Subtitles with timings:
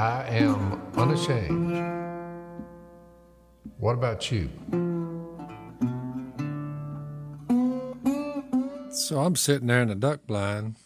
[0.00, 1.76] I am unashamed.
[3.76, 4.48] What about you?
[8.92, 10.76] So I'm sitting there in the duck blind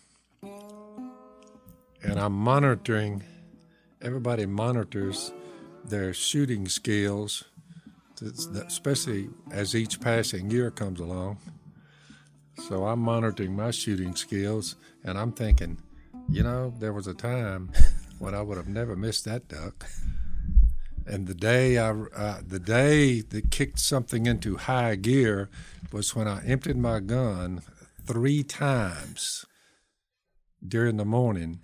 [2.02, 3.22] and I'm monitoring,
[4.02, 5.32] everybody monitors
[5.84, 7.44] their shooting skills,
[8.66, 11.38] especially as each passing year comes along.
[12.66, 14.74] So I'm monitoring my shooting skills
[15.04, 15.78] and I'm thinking,
[16.28, 17.70] you know, there was a time
[18.24, 19.86] when I would have never missed that duck.
[21.06, 25.50] And the day I, uh, the day that kicked something into high gear
[25.92, 27.60] was when I emptied my gun
[28.06, 29.44] three times
[30.66, 31.60] during the morning.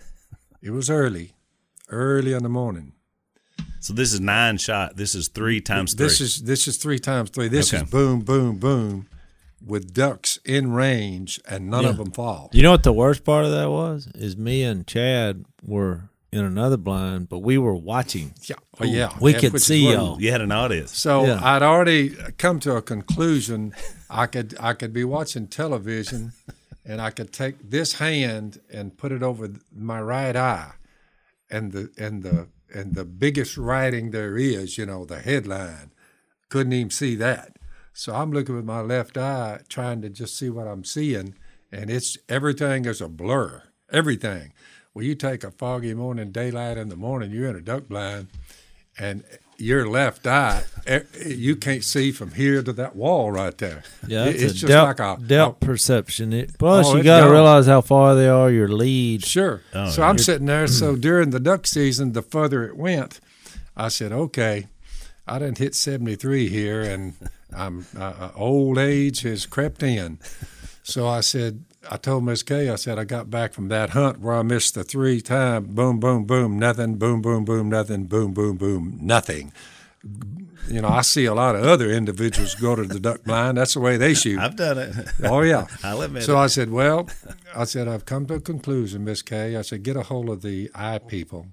[0.61, 1.33] It was early,
[1.89, 2.93] early in the morning.
[3.81, 4.97] So this is nine shot.
[4.97, 6.07] This is three times three.
[6.07, 7.49] This is this is three times three.
[7.49, 7.83] This Okay.
[7.83, 9.09] is boom, boom, boom,
[9.65, 12.51] with ducks in range, and none of them fall.
[12.53, 14.07] You know what the worst part of that was?
[14.15, 18.35] Is me and Chad were in another blind, but we were watching.
[18.43, 19.17] Yeah, oh, well, yeah.
[19.21, 20.21] We that- could see y'all.
[20.21, 20.97] you had an audience.
[20.97, 21.41] So Yeah.
[21.43, 23.75] I'd already come to a conclusion.
[24.09, 26.33] I could I could be watching television,
[26.85, 30.73] and I could take this hand and put it over my right eye,
[31.51, 35.91] and the and the and the biggest writing there is, you know, the headline.
[36.49, 37.57] Couldn't even see that.
[37.93, 41.35] So I'm looking with my left eye, trying to just see what I'm seeing,
[41.73, 43.65] and it's everything is a blur.
[43.93, 44.53] Everything.
[44.95, 48.27] Well, you take a foggy morning, daylight in the morning, you're in a duck blind,
[48.99, 49.23] and
[49.57, 50.65] your left eye,
[51.25, 53.85] you can't see from here to that wall right there.
[54.07, 56.33] Yeah, it's, it's just like a depth perception.
[56.33, 58.51] It, plus, Oh, you got to realize how far they are.
[58.51, 59.25] Your lead.
[59.25, 59.63] Sure.
[59.75, 60.67] Oh, so I'm sitting there.
[60.67, 63.21] So during the duck season, the further it went,
[63.77, 64.67] I said, okay,
[65.27, 67.13] I didn't hit 73 here, and
[67.57, 70.19] I'm uh, uh, old age has crept in.
[70.83, 74.21] So I said, I told Miss Kay, I said, I got back from that hunt
[74.21, 78.35] where I missed the three time boom, boom, boom, nothing, boom, boom, boom, nothing, boom,
[78.35, 79.53] boom, boom, nothing.
[80.69, 83.59] You know, I see a lot of other individuals go to the duck blind.
[83.59, 84.39] That's the way they shoot.
[84.39, 84.95] I've done it.
[85.25, 85.67] Oh yeah.
[85.83, 86.45] I'll admit so it.
[86.45, 87.09] I said, well,
[87.55, 89.57] I said I've come to a conclusion, Miss Kay.
[89.57, 91.47] I said get a hold of the eye people,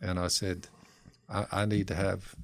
[0.00, 0.68] and I said
[1.28, 2.34] I, I need to have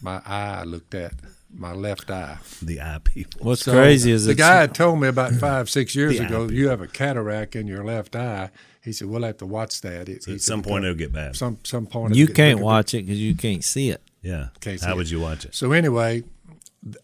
[0.00, 1.14] my eye looked at,
[1.56, 2.38] my left eye.
[2.62, 3.40] the eye people.
[3.44, 6.48] What's So crazy is the it's, guy had told me about five, six years ago
[6.48, 8.50] you have a cataract in your left eye.
[8.82, 10.08] He said we'll have to watch that.
[10.08, 11.36] It, he At said, some point, it'll get bad.
[11.36, 12.64] some some point it'll you can't bigger.
[12.64, 14.02] watch it because you can't see it.
[14.22, 14.48] Yeah.
[14.60, 14.96] Can't see How it.
[14.96, 15.54] would you watch it?
[15.54, 16.22] So anyway,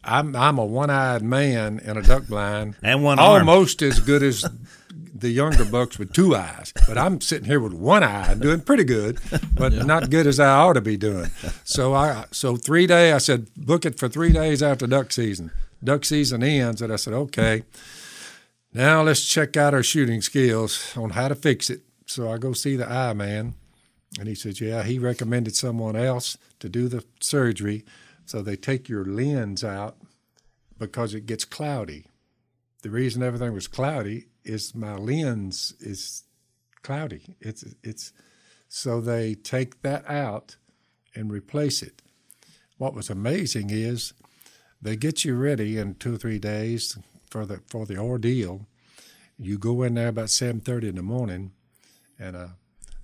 [0.05, 3.49] I'm I'm a one-eyed man in a duck blind, And one arm.
[3.49, 4.45] almost as good as
[5.21, 6.73] the younger bucks with two eyes.
[6.87, 9.19] But I'm sitting here with one eye, and doing pretty good,
[9.55, 11.31] but not good as I ought to be doing.
[11.65, 15.51] So I so three day I said book it for three days after duck season.
[15.83, 17.65] Duck season ends, and I said okay.
[18.73, 21.83] Now let's check out our shooting skills on how to fix it.
[22.07, 23.55] So I go see the eye man,
[24.19, 27.85] and he says, yeah, he recommended someone else to do the surgery.
[28.27, 29.97] So they take your lens out
[30.79, 32.07] because it gets cloudy.
[32.83, 36.25] The reason everything was cloudy is my lens is
[36.83, 37.37] cloudy.
[37.41, 38.13] It's it's
[38.69, 40.57] so they take that out
[41.15, 42.03] and replace it.
[42.79, 44.13] What was amazing is
[44.83, 46.99] they get you ready in two or three days
[47.31, 48.67] for the for the ordeal.
[49.39, 51.53] You go in there about seven thirty in the morning,
[52.19, 52.49] and uh,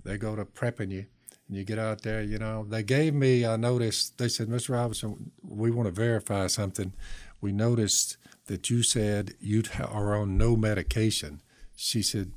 [0.04, 1.06] they go to prepping you,
[1.48, 2.22] and you get out there.
[2.22, 3.46] You know, they gave me.
[3.46, 4.18] I noticed.
[4.18, 4.70] They said, Mr.
[4.70, 6.92] Robertson, we want to verify something.
[7.40, 8.16] We noticed
[8.46, 11.42] that you said you are on no medication.
[11.76, 12.32] She said,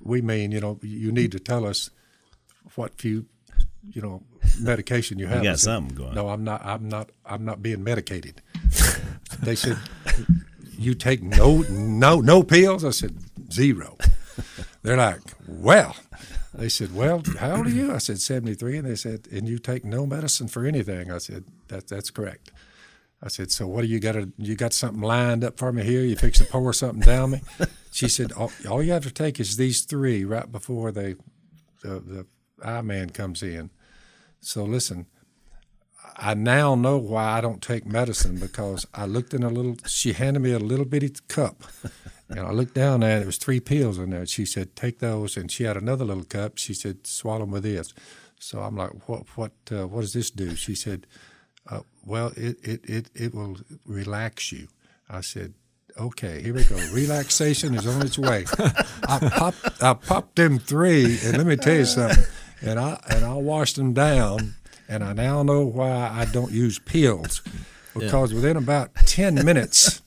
[0.00, 1.90] we mean, you know, you need to tell us
[2.74, 3.26] what few,
[3.92, 4.22] you know,
[4.60, 5.42] medication you have.
[5.42, 6.14] got I said, something going.
[6.14, 6.64] No, I'm not.
[6.64, 7.10] I'm not.
[7.24, 8.40] I'm not being medicated.
[9.42, 9.78] they said,
[10.78, 12.84] you take no no no pills.
[12.84, 13.16] I said
[13.52, 13.96] zero.
[14.82, 15.96] They're like, well.
[16.52, 17.94] They said, well, how old are you?
[17.94, 21.10] I said 73, and they said, and you take no medicine for anything.
[21.10, 22.50] I said, that that's correct.
[23.22, 24.12] I said, so what do you got?
[24.12, 26.02] To, you got something lined up for me here?
[26.02, 27.40] You fix to pour something down me?
[27.92, 31.16] She said, all, all you have to take is these three right before they,
[31.82, 32.26] the the
[32.64, 33.70] eye man comes in.
[34.40, 35.06] So listen,
[36.16, 39.76] I now know why I don't take medicine because I looked in a little.
[39.86, 41.64] She handed me a little bitty cup,
[42.28, 43.12] and I looked down there.
[43.12, 44.26] and There was three pills in there.
[44.26, 46.58] She said, "Take those," and she had another little cup.
[46.58, 47.92] She said, "Swallow them with this."
[48.38, 49.26] So I'm like, "What?
[49.36, 49.52] What?
[49.70, 51.06] Uh, what does this do?" She said,
[51.70, 53.56] uh, "Well, it, it it it will
[53.86, 54.68] relax you."
[55.08, 55.54] I said,
[55.98, 56.76] "Okay, here we go.
[56.92, 58.44] Relaxation is on its way."
[59.08, 62.24] I popped I popped them three, and let me tell you something.
[62.62, 64.54] And I and I washed them down,
[64.88, 67.42] and I now know why I don't use pills,
[67.94, 70.02] because within about ten minutes,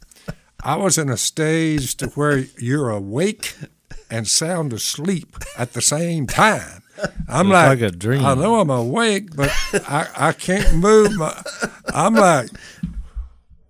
[0.62, 3.56] I was in a stage to where you're awake
[4.10, 6.83] and sound asleep at the same time.
[7.28, 8.26] I'm like, like a dream.
[8.26, 9.52] I know I'm awake, but
[9.88, 11.16] I, I can't move.
[11.18, 11.42] My,
[11.88, 12.50] I'm like,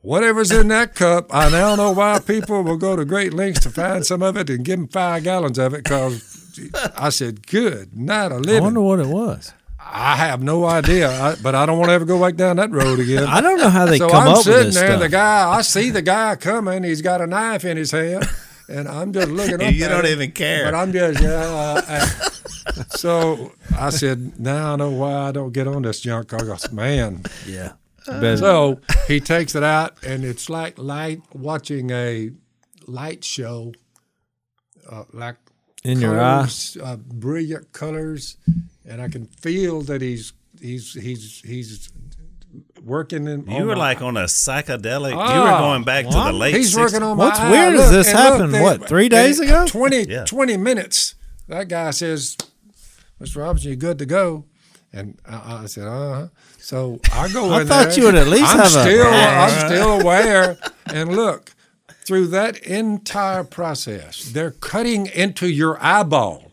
[0.02, 3.70] whatever's in that cup, I now know why people will go to great lengths to
[3.70, 5.84] find some of it and give them five gallons of it.
[5.84, 6.52] Because
[6.98, 9.54] I said, good night of I wonder what it was.
[9.86, 12.72] I have no idea, I, but I don't want to ever go back down that
[12.72, 13.26] road again.
[13.26, 15.00] I don't know how they so come I'm up with sitting this there, stuff.
[15.02, 16.84] the guy, I see the guy coming.
[16.84, 18.26] He's got a knife in his hand,
[18.70, 19.74] and I'm just looking up.
[19.74, 20.66] You at don't him, even care.
[20.66, 21.82] But I'm just, yeah.
[21.88, 22.06] uh,
[22.90, 26.34] so I said, now I know why I don't get on this junk.
[26.34, 27.24] I go, man.
[27.48, 27.74] yeah.
[28.06, 32.32] But So he takes it out, and it's like light watching a
[32.86, 33.74] light show,
[34.90, 35.38] uh, like
[35.86, 38.36] in your eyes, uh, brilliant colors,
[38.86, 41.90] and I can feel that he's he's he's he's
[42.84, 43.48] working in.
[43.48, 45.12] You on were my- like on a psychedelic.
[45.12, 46.56] you were Oh, going back to the late.
[46.56, 46.78] He's 60s.
[46.80, 47.52] working on my What's eye.
[47.52, 49.66] weird is this and look, happened, they- what, three days and ago?
[49.68, 50.26] 20, Yeah.
[50.26, 51.16] 20 minutes.
[51.48, 52.38] That guy says,
[53.22, 53.38] Mr.
[53.38, 54.46] Robertson, you good to go?
[54.92, 56.28] And I, I said, uh huh.
[56.60, 57.98] So I go I in thought there.
[58.00, 60.58] you would at least I'm have a- still, I'm still aware.
[60.88, 61.52] And look,
[62.06, 66.52] through that entire process, they're cutting into your eyeball.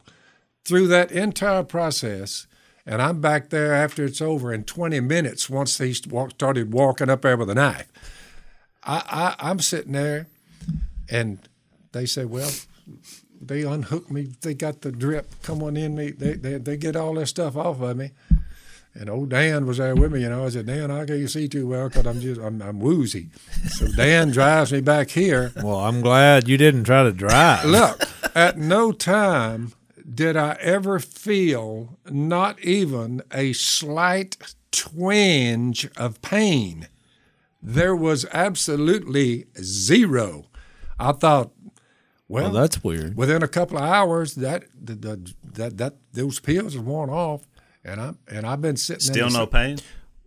[0.64, 2.46] Through that entire process,
[2.90, 7.08] and I'm back there after it's over in 20 minutes once they walk, started walking
[7.08, 7.86] up there with a knife.
[8.82, 10.26] I, I, I'm sitting there,
[11.08, 11.38] and
[11.92, 12.50] they say, well,
[13.40, 14.32] they unhook me.
[14.40, 16.10] They got the drip coming in me.
[16.10, 18.10] They, they, they get all this stuff off of me.
[18.92, 20.44] And old Dan was there with me, you know.
[20.44, 23.28] I said, Dan, I can't see too well because I'm just I'm, I'm woozy.
[23.68, 25.52] So Dan drives me back here.
[25.62, 27.66] Well, I'm glad you didn't try to drive.
[27.66, 28.02] Look,
[28.34, 29.74] at no time
[30.20, 34.36] did I ever feel not even a slight
[34.70, 36.88] twinge of pain.
[37.62, 40.44] There was absolutely zero.
[40.98, 41.52] I thought,
[42.28, 43.16] well, Well, that's weird.
[43.16, 47.42] within a couple of hours, that the, the, that that those pills have worn off,
[47.82, 49.14] and I and I've been sitting there.
[49.14, 49.78] Still in the, no pain.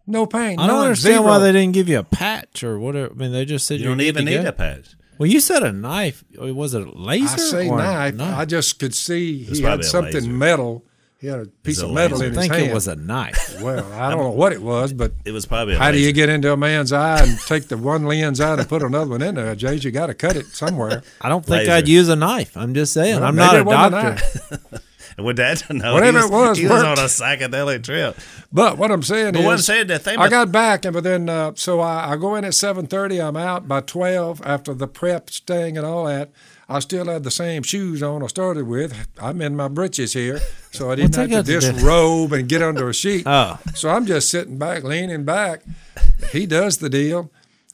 [0.07, 0.57] no pain.
[0.59, 3.13] I don't none, understand why they didn't give you a patch or whatever.
[3.13, 4.49] I mean, they just said You you're don't even need go.
[4.49, 4.95] a patch.
[5.18, 6.24] Well, you said a knife.
[6.38, 7.33] Oh, was it a laser?
[7.33, 8.38] I say or a knife.
[8.38, 10.30] I just could see he had something laser.
[10.30, 10.86] metal.
[11.19, 12.31] He had a piece a of metal laser.
[12.31, 12.71] in I his think hand.
[12.71, 13.62] it was a knife.
[13.62, 15.75] Well, I don't know what it was, but It was probably.
[15.75, 18.60] A how do you get into a man's eye and take the one lens out
[18.60, 19.83] and put another one in there, Jase?
[19.86, 21.01] You got to cut it somewhere.
[21.21, 21.71] I don't think Laser.
[21.71, 22.57] I'd use a knife.
[22.57, 23.15] I'm just saying.
[23.21, 24.80] Well, I'm not a it wasn't a doctor.
[25.18, 25.94] Would that no?
[25.94, 28.18] Whatever he it was he was on a psychedelic trip.
[28.51, 30.95] But what I'm saying But is, what I'm saying, the thing I got back, and
[30.95, 33.24] within uh, so I, I go in at 7:30.
[33.25, 36.31] I'm out by 12 after the prep staying and all that.
[36.69, 39.07] I still had the same shoes on I started with.
[39.21, 40.39] I'm in my breeches here,
[40.71, 43.27] so I didn't What's have to got to disrobe and get under a sheet.
[43.33, 43.60] Oh.
[43.74, 45.63] So I'm just sitting back, leaning back.
[46.31, 47.31] He does the deal.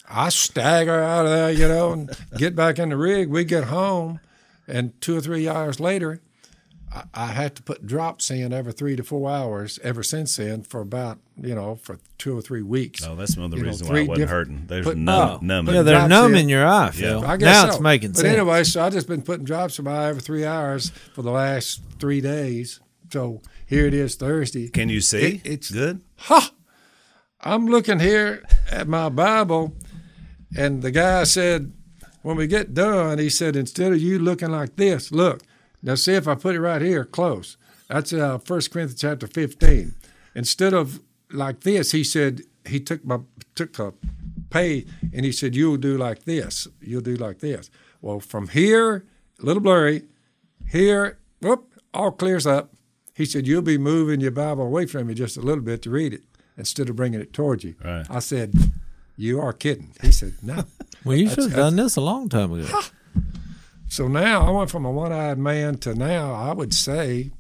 [0.10, 3.30] I stagger out of there, you know, and get back in the rig.
[3.30, 4.20] We get home,
[4.68, 6.22] and two or three hours later,
[6.92, 10.64] I, I had to put drops in every three to four hours ever since then
[10.64, 13.02] for about, you know, for two or three weeks.
[13.04, 14.64] No, that's another of the know, why I wasn't different- hurting.
[14.68, 15.40] There's put- numb, Oh.
[15.46, 15.76] numbing.
[15.76, 16.50] Yeah, they're drops numbing in.
[16.50, 17.24] your eye, Phil.
[17.24, 17.70] I guess now so.
[17.74, 18.28] it's making but sense.
[18.38, 21.32] anyway, so I've just been putting drops in my eye every three hours for the
[21.32, 22.80] last three days.
[23.12, 24.70] So here it is Thursday.
[24.70, 25.36] Can you see?
[25.36, 26.02] It- it's good.
[26.18, 26.52] Ha!
[27.42, 29.76] I'm looking here at my Bible,
[30.58, 31.72] and the guy said,
[32.22, 35.42] when we get done, he said, instead of you looking like this, look.
[35.81, 37.58] Now see if I put it right here, close.
[37.88, 39.95] That's uh, 1 Corinthians chapter 15.
[40.36, 41.00] Instead of
[41.31, 43.19] like this, he said, he took my
[43.56, 43.94] took a
[44.50, 46.68] pay and he said, you'll do like this.
[46.81, 47.69] You'll do like this.
[48.02, 49.06] Well, from here,
[49.42, 50.04] a little blurry,
[50.69, 52.74] here, whoop, all clears up.
[53.14, 55.90] He said, You'll be moving your Bible away from you just a little bit to
[55.90, 56.24] read it
[56.57, 57.76] instead of bringing it towards you.
[57.83, 58.06] Right.
[58.09, 58.54] I said,
[59.18, 59.92] You are kidding.
[60.02, 60.64] He said, No.
[61.04, 62.81] well, you should have done this a long time ago.
[63.90, 67.31] So now I went from a one eyed man to now, I would say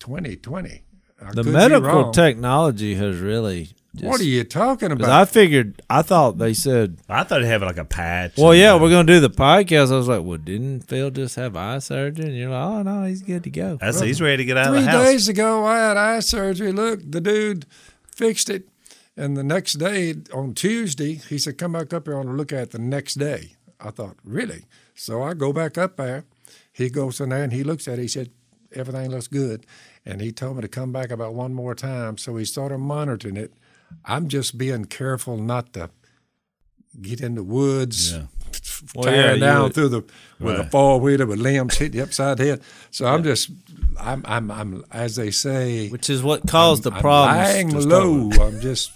[0.00, 0.82] 2020.
[1.24, 3.70] I The medical technology has really.
[3.94, 5.08] Just, What are you talking about?
[5.08, 8.32] I figured, I thought they said, I thought it'd have like a patch.
[8.36, 9.92] well, yeah, uh, we're going to do the podcast.
[9.92, 12.26] I was like, well, didn't Phil just have eye surgery?
[12.26, 13.78] And you're like, oh, no, he's good to go.
[13.80, 15.00] That's he's ready to get out Three of the house.
[15.04, 16.72] Three days ago, I had eye surgery.
[16.72, 17.66] Look, the dude
[18.04, 18.68] fixed it.
[19.16, 22.14] And the next day, on Tuesday, he said, Come back up here.
[22.14, 23.54] I want to look at it the next day.
[23.78, 24.64] I thought, Really?
[24.94, 26.24] So I go back up there.
[26.72, 28.02] He goes in there and he looks at it.
[28.02, 28.30] He said,
[28.72, 29.66] Everything looks good.
[30.04, 32.18] And he told me to come back about one more time.
[32.18, 33.54] So he started monitoring it.
[34.04, 35.90] I'm just being careful not to
[37.00, 38.26] get in the woods, Yeah.
[38.94, 40.02] Well, tearing yeah, down would- through the
[40.40, 40.70] with a Right.
[40.70, 42.60] four wheeler with limbs hitting you upside the head.
[42.90, 43.50] So I'm just,
[43.98, 47.86] I'm, I'm, I'm, as they say, Which is what caused the problem I'm problems.
[47.86, 48.46] lying low.
[48.48, 48.90] I'm just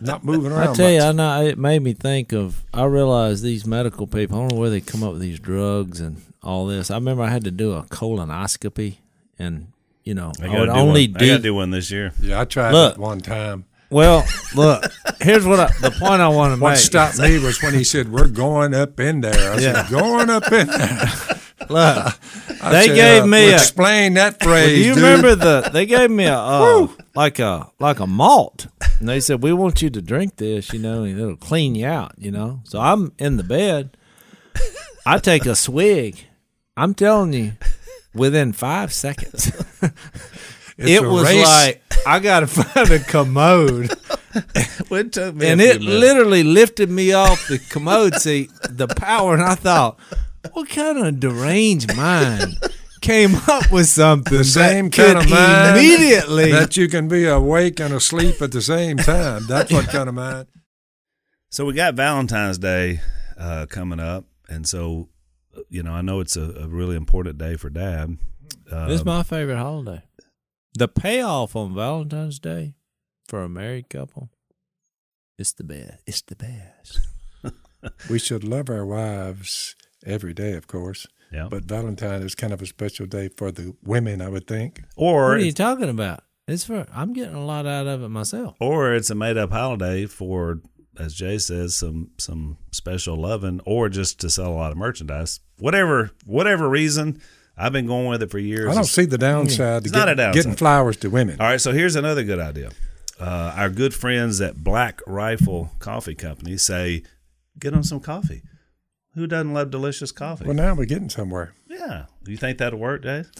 [0.00, 0.68] not moving around.
[0.70, 1.00] I tell you.
[1.00, 2.62] I know it made me think of.
[2.74, 4.36] I realize these medical people.
[4.36, 6.90] I don't know where they come up with these drugs and all this.
[6.90, 8.96] I remember I had to do a colonoscopy,
[9.38, 9.68] and
[10.02, 11.16] you know, I I, gotta would do only one.
[11.22, 12.12] I gotta do one this year.
[12.20, 12.94] Yeah, I tried Look.
[12.94, 13.64] it one time.
[13.90, 14.24] Well,
[14.54, 14.84] look,
[15.20, 16.76] here's what I, the point I want to What make.
[16.76, 19.84] What stopped me was when he said, "We're going up in there." I Yeah.
[19.84, 21.08] said, "Going up in there."
[21.70, 22.14] Look,
[22.62, 24.76] I They said, gave uh, me a- explain that phrase.
[24.76, 25.02] do you dude.
[25.04, 25.70] remember the?
[25.72, 28.66] They gave me a uh, like a like a malt,
[28.98, 31.86] and they said we want you to drink this, you know, and it'll clean you
[31.86, 32.60] out, you know.
[32.64, 33.96] So I'm in the bed.
[35.06, 36.24] I take a swig.
[36.76, 37.52] I'm telling you,
[38.14, 39.52] within five seconds,
[40.78, 41.44] it a was race.
[41.46, 43.92] like I gotta find a commode.
[44.90, 45.84] It took me and it minutes.
[45.84, 49.98] literally lifted me off the commode seat, the power, and I thought,
[50.52, 52.58] what kind of deranged mind
[53.00, 56.50] came up with something the same that kind of mind immediately?
[56.50, 59.46] that you can be awake and asleep at the same time.
[59.48, 60.48] That's what kind of mind.
[61.50, 63.00] So we got Valentine's Day
[63.38, 65.08] uh, coming up, and so
[65.68, 68.18] you know I know it's a, a really important day for Dad.
[68.70, 70.02] Uh, This is my favorite holiday.
[70.76, 72.74] The payoff on Valentine's Day
[73.28, 74.30] for a married couple,
[75.38, 76.02] it's the best.
[76.06, 77.00] It's the best.
[78.08, 79.76] We should love our wives
[80.06, 81.06] every day, of course.
[81.30, 81.48] yeah.
[81.50, 84.80] But Valentine is kind of a special day for the women, I would think.
[84.96, 86.20] or what are you talking about?
[86.48, 88.56] It's for I'm getting a lot out of it myself.
[88.58, 90.60] or it's a made up holiday for,
[90.98, 95.40] as Jay says, some some special loving, or just to sell a lot of merchandise.
[95.58, 97.20] Whatever whatever reason,
[97.56, 98.70] I've been going with it for years.
[98.70, 100.34] I don't see the downside It's to not a get- downside.
[100.34, 101.36] getting flowers to women.
[101.40, 102.70] All right, so here's another good idea.
[103.20, 107.04] Uh, our good friends at Black Rifle Coffee Company say,
[107.58, 108.42] get them some coffee.
[109.14, 110.44] Who doesn't love delicious coffee?
[110.46, 111.52] Well, now we're getting somewhere.
[111.68, 112.06] yeah.
[112.24, 113.30] Do you think that'll work, Dave?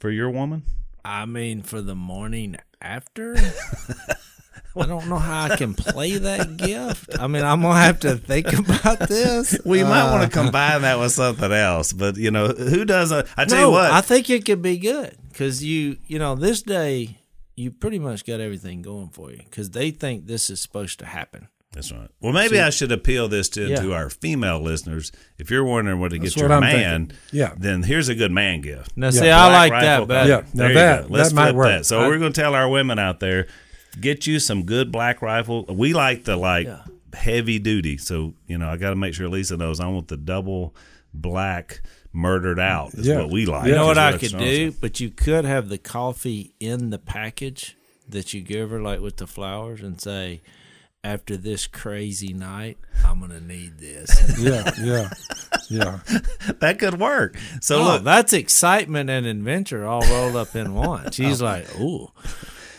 [0.00, 0.64] For your woman?
[1.04, 3.36] I mean, for the morning after,
[4.76, 7.18] I don't know how I can play that gift.
[7.18, 9.58] I mean, I'm gonna have to think about this.
[9.64, 11.92] Well, you might Uh, want to combine that with something else.
[11.92, 13.26] But, you know, who doesn't?
[13.36, 13.90] I tell no, you what.
[13.90, 17.18] I think it could be good because you, you know, this day
[17.56, 21.06] you pretty much got everything going for you because they think this is supposed to
[21.06, 21.48] happen.
[21.72, 22.08] That's right.
[22.20, 23.80] Well, maybe I should appeal this to, Yeah.
[23.82, 25.12] to our female listeners.
[25.38, 27.18] If you're wondering what to get That's your man, thinking.
[27.32, 27.52] Yeah.
[27.58, 28.96] then here's a good man gift.
[28.96, 29.10] Now, Yeah.
[29.10, 30.28] see, I like Rifle that better.
[30.30, 30.36] Yeah.
[30.36, 31.14] Now There you that- go.
[31.14, 31.66] Let's that might work.
[31.68, 31.86] that.
[31.86, 33.48] So I- we're going to tell our women out there,
[34.00, 35.64] get you some good Black Rifle.
[35.68, 36.82] We like the like Yeah.
[37.14, 37.96] heavy duty.
[37.98, 39.80] So you know, I got to make sure Lisa knows.
[39.80, 40.74] I want the double
[41.14, 41.80] black
[42.12, 42.94] murdered out.
[42.94, 43.18] Is Yeah.
[43.18, 43.66] what we like.
[43.66, 44.70] You know what I could strong do?
[44.70, 44.80] stuff.
[44.80, 47.76] But you could have the coffee in the package
[48.08, 50.40] that you give her, like with the flowers, and say,
[51.04, 55.10] "After this crazy night, I'm gonna need this." Yeah, yeah,
[55.68, 55.98] yeah.
[56.60, 57.36] That could work.
[57.60, 61.10] So oh, look, that's excitement and adventure all rolled up in one.
[61.10, 61.44] She's oh.
[61.44, 62.08] like, "Ooh,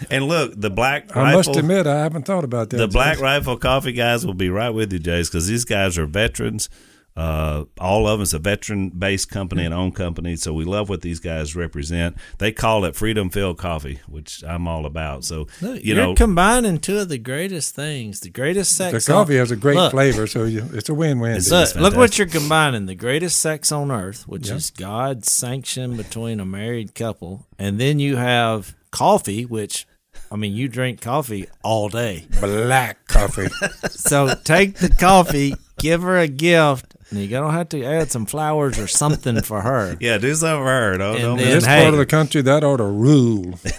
[0.10, 2.78] and look, the black I must admit, I haven't thought about that.
[2.78, 2.94] the Jay.
[2.94, 6.70] Black Rifle Coffee guys will be right with you, Jase, because these guys are veterans.
[7.18, 11.20] Uh, all of us a veteran-based company and owned company, so we love what these
[11.20, 12.16] guys represent.
[12.38, 15.26] They call it Freedom Filled Coffee, which I'm all about.
[15.26, 19.06] So Look, you you're know, combining two of the greatest things, the greatest sex.
[19.06, 19.92] The coffee on, has a great Look.
[19.92, 21.42] flavor, so you, it's a win-win.
[21.50, 24.56] Look, look what you're combining: the greatest sex on earth, which Yeah.
[24.56, 29.86] is God's sanction between a married couple, and then you have coffee, which,
[30.32, 32.28] I mean, you drink coffee all day.
[32.40, 33.48] Black coffee.
[33.90, 38.26] So take the coffee, give her a gift, and you're gonna have to add some
[38.26, 39.98] flowers or something for her.
[40.00, 40.98] yeah, do something for her.
[40.98, 41.82] Don't, don't then- In this hey.
[41.82, 43.60] part of the country, that ought to rule.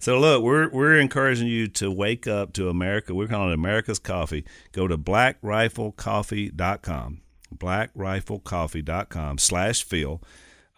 [0.00, 3.12] So look, we're we're encouraging you to wake up to America.
[3.14, 4.44] We're calling it America's Coffee.
[4.70, 7.20] Go to blackriflecoffee.com.
[7.56, 10.22] blackriflecoffee.com slash Phil.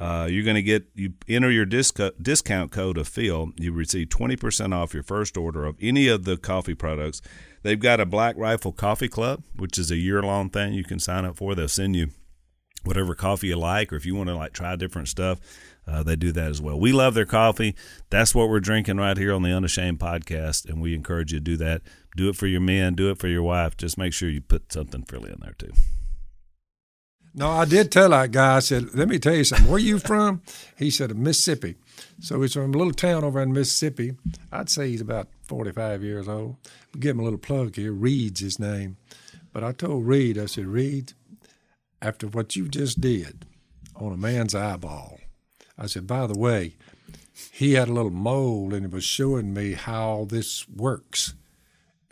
[0.00, 3.50] Uh, you're going to get you enter your disco, discount code of Phil.
[3.56, 7.20] You receive 20% off your first order of any of the coffee products.
[7.62, 10.98] They've got a Black Rifle Coffee Club, which is a year long thing you can
[10.98, 11.54] sign up for.
[11.54, 12.08] They'll send you
[12.82, 15.38] whatever coffee you like, or if you want to like try different stuff,
[15.86, 16.80] uh, they do that as well.
[16.80, 17.76] We love their coffee.
[18.08, 21.44] That's what we're drinking right here on the Unashamed podcast, and we encourage you to
[21.44, 21.82] do that.
[22.16, 23.76] Do it for your men, do it for your wife.
[23.76, 25.72] Just make sure you put something Philly in there too.
[27.32, 28.56] No, I did tell that guy.
[28.56, 29.68] I said, "Let me tell you something.
[29.68, 30.42] Where you from?"
[30.76, 31.76] He said, "Mississippi."
[32.18, 34.16] So he's from a little town over in Mississippi.
[34.50, 36.56] I'd say he's about forty-five years old.
[36.92, 37.92] We give him a little plug here.
[37.92, 38.96] Reed's his name.
[39.52, 41.12] But I told Reed, I said, "Reed,
[42.02, 43.46] after what you just did
[43.94, 45.20] on a man's eyeball,"
[45.78, 46.76] I said, "By the way,
[47.52, 51.34] he had a little mole and he was showing me how this works."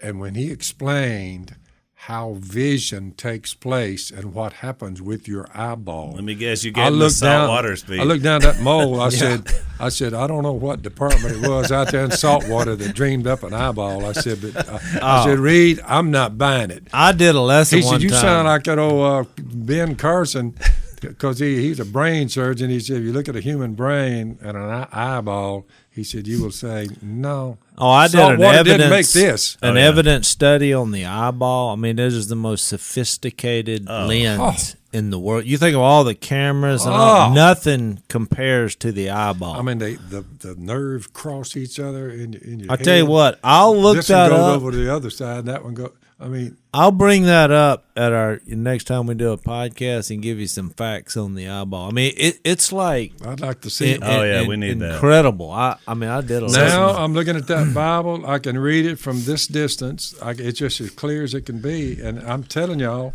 [0.00, 1.56] And when he explained
[2.02, 6.72] how vision takes place and what happens with your eyeball, Let me guess, you I
[6.74, 8.00] gave him the looked salt water speed.
[8.00, 9.00] I looked down that mole.
[9.00, 9.46] I said,
[9.80, 13.26] I said, I don't know what department it was out there in saltwater that dreamed
[13.26, 14.06] up an eyeball.
[14.06, 16.86] I said, but uh, I said, Reed, I'm not buying it.
[16.92, 18.20] I did a lesson He said, you time.
[18.20, 20.54] sound like that old uh, Ben Carson
[21.00, 22.70] because he, he's a brain surgeon.
[22.70, 25.66] He said, if you look at a human brain and an eye- eyeball,
[25.98, 27.58] he said, you will say, no.
[27.76, 29.56] Oh, I did an evidence, didn't make this.
[29.62, 29.86] an Oh, yeah.
[29.86, 31.72] evidence study on the eyeball.
[31.72, 34.06] I mean, this is the most sophisticated Oh.
[34.06, 34.96] lens oh.
[34.98, 35.44] in the world.
[35.44, 37.34] You think of all the cameras and all, Oh.
[37.34, 39.54] nothing compares to the eyeball.
[39.56, 43.06] I mean, they, the the nerves cross each other in, in your I tell you
[43.06, 44.56] what, I'll look this that one goes up.
[44.62, 45.92] over to the other side, and that one go.
[46.20, 50.20] I mean, I'll bring that up at our next time we do a podcast and
[50.20, 51.88] give you some facts on the eyeball.
[51.88, 53.90] I mean, it, it's like I'd like to see.
[53.92, 54.04] it- it.
[54.04, 54.94] Oh, yeah, it- we need that.
[54.94, 55.50] incredible.
[55.52, 57.00] I I mean, I did a Now lot.
[57.00, 58.26] I'm looking at that Bible.
[58.26, 60.14] I can read it from this distance.
[60.20, 62.00] I, it's just as clear as it can be.
[62.02, 63.14] And I'm telling y'all,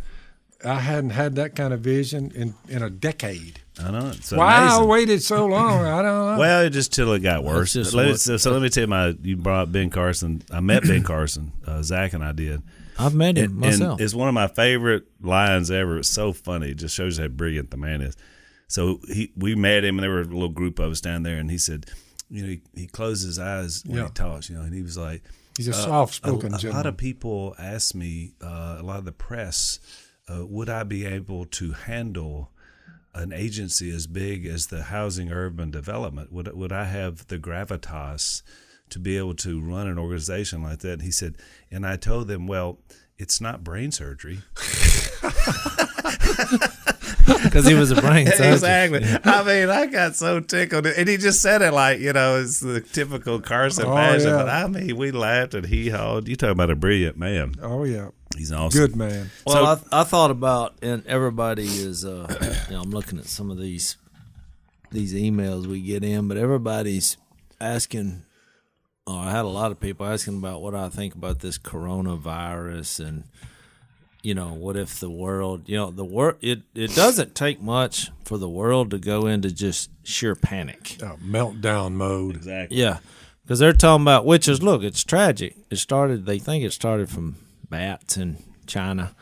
[0.64, 3.60] I hadn't had that kind of vision in, in a decade.
[3.84, 4.12] I know.
[4.16, 6.06] It's Why I waited so long, I don't
[6.36, 6.40] know.
[6.40, 7.74] Well, just till it got worse.
[7.74, 10.42] just Let me, so, so let me tell you, my you brought Ben Carson.
[10.52, 11.52] I met Ben Carson.
[11.68, 12.62] Uh, Zach and I did.
[13.00, 14.00] I've met him And, myself.
[14.00, 15.98] and it's one of my favorite lines ever.
[16.00, 16.72] It's so funny.
[16.72, 18.16] It just shows you how brilliant the man is.
[18.68, 21.38] So he, we met him, and there were a little group of us down there,
[21.38, 21.86] and he said,
[22.30, 24.06] you know, he, he closed his eyes when Yeah.
[24.06, 25.24] he talks, you know, and he was like,
[25.58, 29.06] He's a uh, soft-spoken A, a lot of people ask me, uh, a lot of
[29.06, 29.80] the press,
[30.28, 32.50] uh, would I be able to handle
[33.14, 36.32] an agency as big as the Housing Urban Development?
[36.32, 38.42] Would would I have the gravitas
[38.94, 40.94] to be able to run an organization like that?
[40.94, 41.36] And he said,
[41.70, 42.80] and I told them, well,
[43.18, 44.40] it's not brain surgery.
[47.44, 48.54] because he was a brain surgeon.
[48.54, 49.04] exactly.
[49.24, 52.60] I mean, I got so tickled, and he just said it like you know, it's
[52.60, 54.28] the typical Carson Oh, fashion.
[54.30, 54.38] yeah.
[54.38, 56.28] But I mean, we laughed and he hawed.
[56.28, 57.56] You talk about a brilliant man.
[57.62, 58.80] oh yeah, He's awesome.
[58.80, 59.30] good man.
[59.46, 62.04] Well, I, I thought about, and everybody is.
[62.06, 62.28] Uh,
[62.70, 63.98] you know, I'm looking at some of these
[64.92, 67.18] these emails we get in, but everybody's
[67.62, 68.24] asking.
[69.06, 73.06] Oh, I had a lot of people asking about what I think about this coronavirus,
[73.06, 73.24] and
[74.22, 76.38] you know, what if the world, you know, the world.
[76.42, 80.98] It it doesn't take much for the world to go into just sheer panic.
[81.04, 82.38] Uh, meltdown mode.
[82.38, 82.78] Exactly.
[82.78, 83.00] Yeah,
[83.44, 85.58] because they're talking about which is look, it's tragic.
[85.70, 86.26] It started.
[86.26, 87.36] They think it started from
[87.70, 88.38] bats in
[88.68, 89.14] China,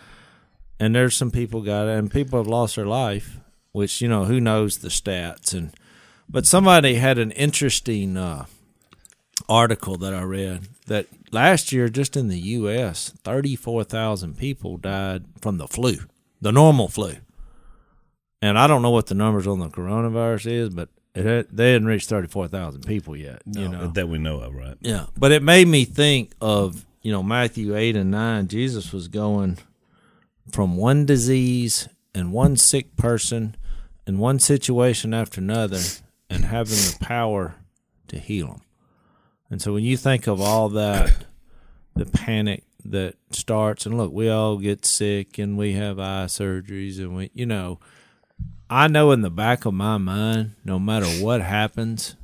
[0.80, 3.39] and there's some people got it, and people have lost their life.
[3.72, 5.72] Which you know, who knows the stats and.
[6.30, 8.46] But somebody had an interesting uh,
[9.49, 15.58] article that I read that last year, just in the U.S., 34,000 people died from
[15.58, 15.97] the flu,
[16.41, 17.15] the normal flu.
[18.41, 21.73] And I don't know what the numbers on the coronavirus is, but it had, they
[21.73, 23.41] hadn't reached 34,000 people yet.
[23.45, 24.77] you know, That we know of, right?
[24.82, 28.47] yeah, but it made me think of you know Matthew eight and nine.
[28.47, 29.58] Jesus was going
[30.51, 33.56] from one disease and one sick person
[34.08, 35.80] and one situation after another,
[36.30, 37.56] and having the power
[38.08, 38.62] to heal them.
[39.52, 41.26] And so when you think of all that,
[41.96, 46.98] the panic that starts, and look, we all get sick and we have eye surgeries,
[46.98, 47.80] and we, you know,
[48.70, 52.16] I know in the back of my mind, no matter what happens,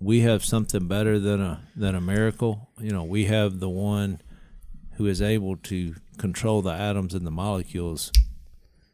[0.00, 2.68] we have something better than a than a miracle.
[2.80, 4.20] You know, we have the one
[4.94, 8.12] who is able to control the atoms and the molecules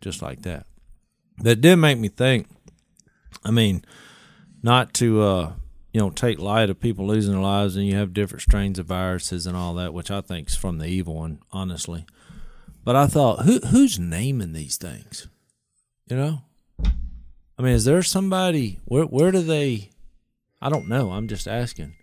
[0.02, 0.66] just like that.
[1.38, 2.48] That did make me think.
[3.42, 3.82] I mean,
[4.62, 5.52] not to uh,
[5.94, 8.86] you know take light of people losing their lives, and you have different strains of
[8.86, 12.04] viruses and all that, which I think is from the evil one, honestly.
[12.82, 15.28] But I thought, who who's naming these things?
[16.10, 16.38] You know,
[17.58, 18.80] I mean, is there somebody?
[18.84, 19.90] Where where do they?
[20.60, 21.12] I don't know.
[21.12, 21.94] I'm just asking.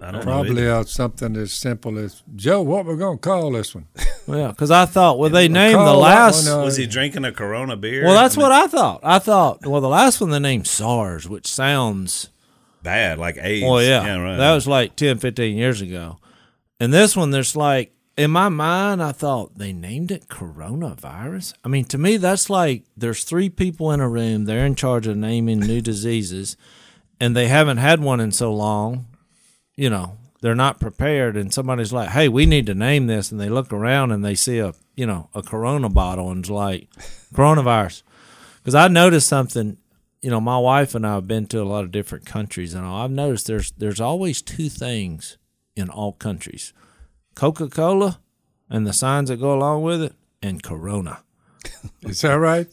[0.00, 0.22] I don't.
[0.22, 2.62] Probably out something as simple as Joe.
[2.62, 3.88] What we're gonna call this one?
[4.26, 6.46] Well, yeah, because I thought, well, they named the last.
[6.48, 8.04] one, uh, Was he drinking a Corona beer?
[8.04, 9.00] well, that's I mean, what I thought.
[9.02, 12.28] I thought, well, the last one they named SARS, which sounds,
[12.84, 13.66] bad, like AIDS.
[13.66, 14.36] well, yeah, right.
[14.36, 16.18] that was like 10, 15 years ago.
[16.78, 21.54] And this one, there's like, in my mind, I thought they named it coronavirus.
[21.64, 24.44] I mean, to me, that's like there's three people in a room.
[24.44, 26.56] They're in charge of naming new diseases,
[27.18, 29.06] and they haven't had one in so long.
[29.74, 33.40] You know, they're not prepared, and somebody's like, "Hey, we need to name this," and
[33.40, 36.88] they look around and they see a you know a Corona bottle and it's like
[37.34, 38.02] coronavirus.
[38.58, 39.76] Because I noticed something.
[40.24, 42.84] You know, my wife and I have been to a lot of different countries, and
[42.86, 43.02] all.
[43.02, 45.36] I've noticed there's there's always two things
[45.76, 46.72] in all countries:
[47.34, 48.20] Coca Cola
[48.70, 51.18] and the signs that go along with it, and Corona.
[52.02, 52.66] Is that right?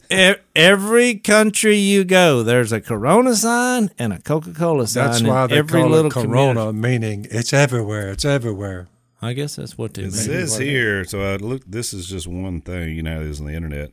[0.56, 5.04] Every country you go, there's a Corona sign and a Coca Cola sign.
[5.08, 6.78] That's in why they every call little it Corona, community.
[6.78, 8.10] meaning it's everywhere.
[8.12, 8.88] It's everywhere.
[9.20, 10.12] I guess that's what they It mean.
[10.12, 11.62] says here, so I look.
[11.66, 12.96] This is just one thing.
[12.96, 13.90] You know, how it is on the internet.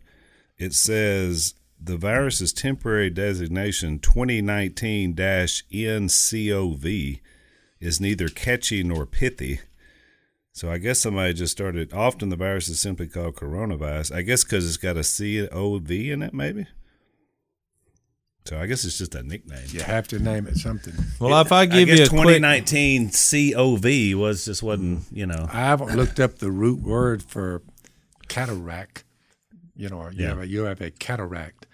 [0.58, 4.00] It says the virus's temporary designation
[6.00, 7.20] 2019-NCOV
[7.80, 9.62] is neither catchy nor pithy.
[10.52, 11.94] So I guess somebody just started.
[11.94, 14.14] Often the virus is simply called coronavirus.
[14.14, 16.68] I guess because it's got a C O V in it, maybe.
[18.46, 19.68] So I guess it's just a nickname.
[19.68, 20.94] You have to name it something.
[21.20, 25.26] Well, if I I give guess you a quick, 2019 COV was just wasn't you
[25.28, 25.48] know.
[25.54, 27.62] I haven't looked up the root word for
[28.28, 29.06] cataract.
[29.78, 30.30] You know, you Yeah.
[30.30, 31.69] have a, you have a cataract, but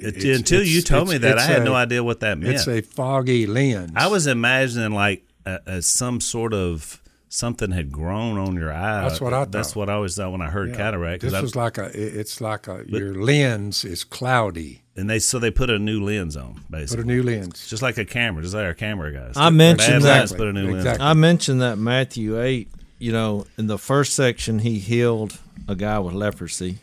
[0.00, 2.38] It- it's- until you it's- told me that, I had a- no idea what that
[2.38, 2.54] meant.
[2.54, 3.92] It's a foggy lens.
[3.96, 9.02] I was imagining like a, a, some sort of something had grown on your eye.
[9.06, 9.52] That's what I thought.
[9.52, 10.76] That's what I always thought when I heard Yeah.
[10.76, 11.22] cataract.
[11.22, 11.90] 'cause This I- was like a.
[11.94, 12.84] It's like a.
[12.86, 14.82] your lens is cloudy.
[14.96, 17.04] and they so they put a new lens on basically.
[17.04, 17.66] Put a new lens.
[17.68, 19.34] just like a camera, just like our camera guys.
[19.36, 20.76] I mentioned Bad that- put a new lens.
[20.78, 21.06] Exactly.
[21.06, 25.98] I mentioned that Matthew 8, you know, in the first section, he healed a guy
[26.00, 26.78] with leprosy.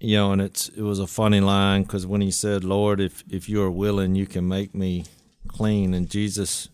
[0.00, 3.24] You know, and it's it was a funny line because when he said, "Lord, if
[3.28, 5.04] if you are willing, you can make me
[5.48, 6.68] clean," and Jesus,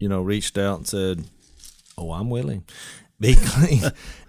[0.00, 1.24] you know, reached out and said,
[1.96, 2.64] "Oh, I'm willing,
[3.20, 3.82] be clean."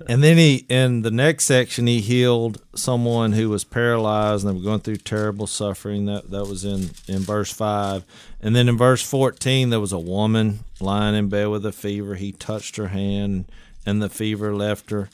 [0.08, 4.60] and then he in the next section, he healed someone who was paralyzed and they
[4.60, 6.06] were going through terrible suffering.
[6.06, 8.06] That that was in in verse five,
[8.40, 12.14] and then in verse fourteen, there was a woman lying in bed with a fever.
[12.14, 13.46] He touched her hand,
[13.88, 15.10] and the fever left her.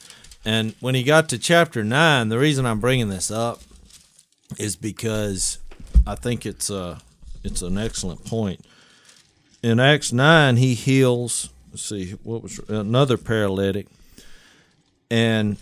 [0.45, 3.61] And when he got to chapter nine, the reason I'm bringing this up
[4.59, 5.57] is because
[6.05, 7.01] I think it's a
[7.43, 8.63] it's an excellent point.
[9.63, 11.49] In Acts nine, he heals.
[11.71, 13.87] Let's see what was another paralytic,
[15.09, 15.57] and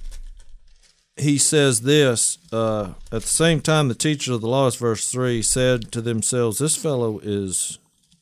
[1.16, 5.42] he says this uh, at the same time the teachers of the laws verse 3
[5.42, 7.78] said to themselves this fellow is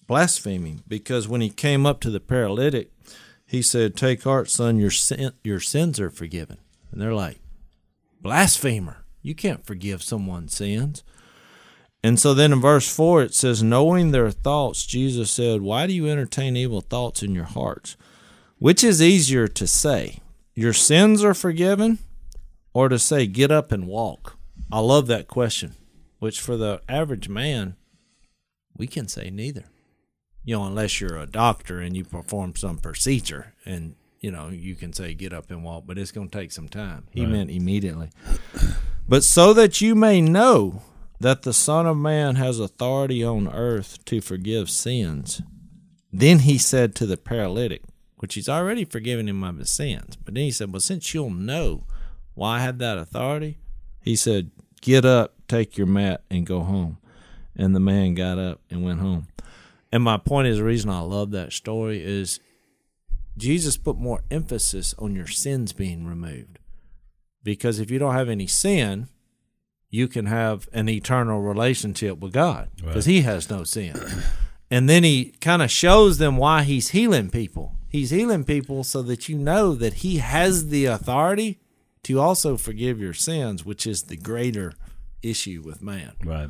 [0.07, 2.91] blaspheming because when he came up to the paralytic
[3.51, 6.57] he said take heart son your sin, your sins are forgiven
[6.91, 7.39] and they're like
[8.21, 11.03] blasphemer you can't forgive someone's sins
[12.03, 15.93] and so then in verse 4 it says knowing their thoughts jesus said why do
[15.93, 17.97] you entertain evil thoughts in your hearts
[18.57, 20.19] which is easier to say
[20.53, 21.97] your sins are forgiven
[22.73, 24.37] or to say get up and walk?
[24.71, 25.75] I love that question,
[26.19, 27.75] which for the average man,
[28.75, 29.65] we can say neither.
[30.43, 34.75] You know, unless you're a doctor and you perform some procedure and, you know, you
[34.75, 37.07] can say get up and walk, but it's going to take some time.
[37.11, 38.09] He meant immediately.
[39.07, 40.81] But so that you may know
[41.19, 45.41] that the Son of Man has authority on earth to forgive sins,
[46.11, 47.83] then he said to the paralytic,
[48.17, 51.29] which he's already forgiven him of his sins, but then he said, Well, since you'll
[51.29, 51.85] know
[52.33, 53.57] why I have that authority,
[54.01, 54.51] he said,
[54.81, 56.97] Get up, take your mat, and go home.
[57.55, 59.27] And the man got up and went home.
[59.91, 62.39] And my point is the reason I love that story is
[63.37, 66.59] Jesus put more emphasis on your sins being removed.
[67.43, 69.09] Because if you don't have any sin,
[69.89, 73.95] you can have an eternal relationship with God because He has no sin.
[74.73, 77.75] And then He kind of shows them why He's healing people.
[77.89, 81.59] He's healing people so that you know that He has the authority
[82.03, 84.71] to also forgive your sins, which is the greater
[85.21, 86.13] issue with man.
[86.23, 86.49] Right.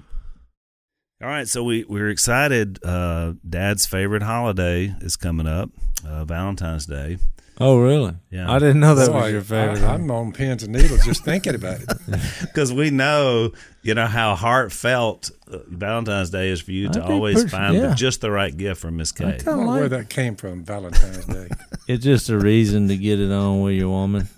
[1.22, 2.84] All right, so we we're excited.
[2.84, 5.70] Uh, Dad's favorite holiday is coming up,
[6.04, 7.20] uh, Valentine's Day.
[7.60, 8.16] Oh, really?
[8.32, 8.52] Yeah.
[8.52, 9.84] I didn't know that Boy, was your favorite.
[9.84, 11.90] I, am on pins and needles just thinking about it.
[12.42, 13.52] because we know
[13.84, 17.94] you know how heartfelt uh, Valentine's Day is for you to always pers- find yeah.
[17.94, 19.26] just the right gift for Miss I Kay.
[19.26, 21.50] I kinda don't know where that came from, Valentine's Day.
[21.88, 24.30] It's just a reason to get it on with your woman.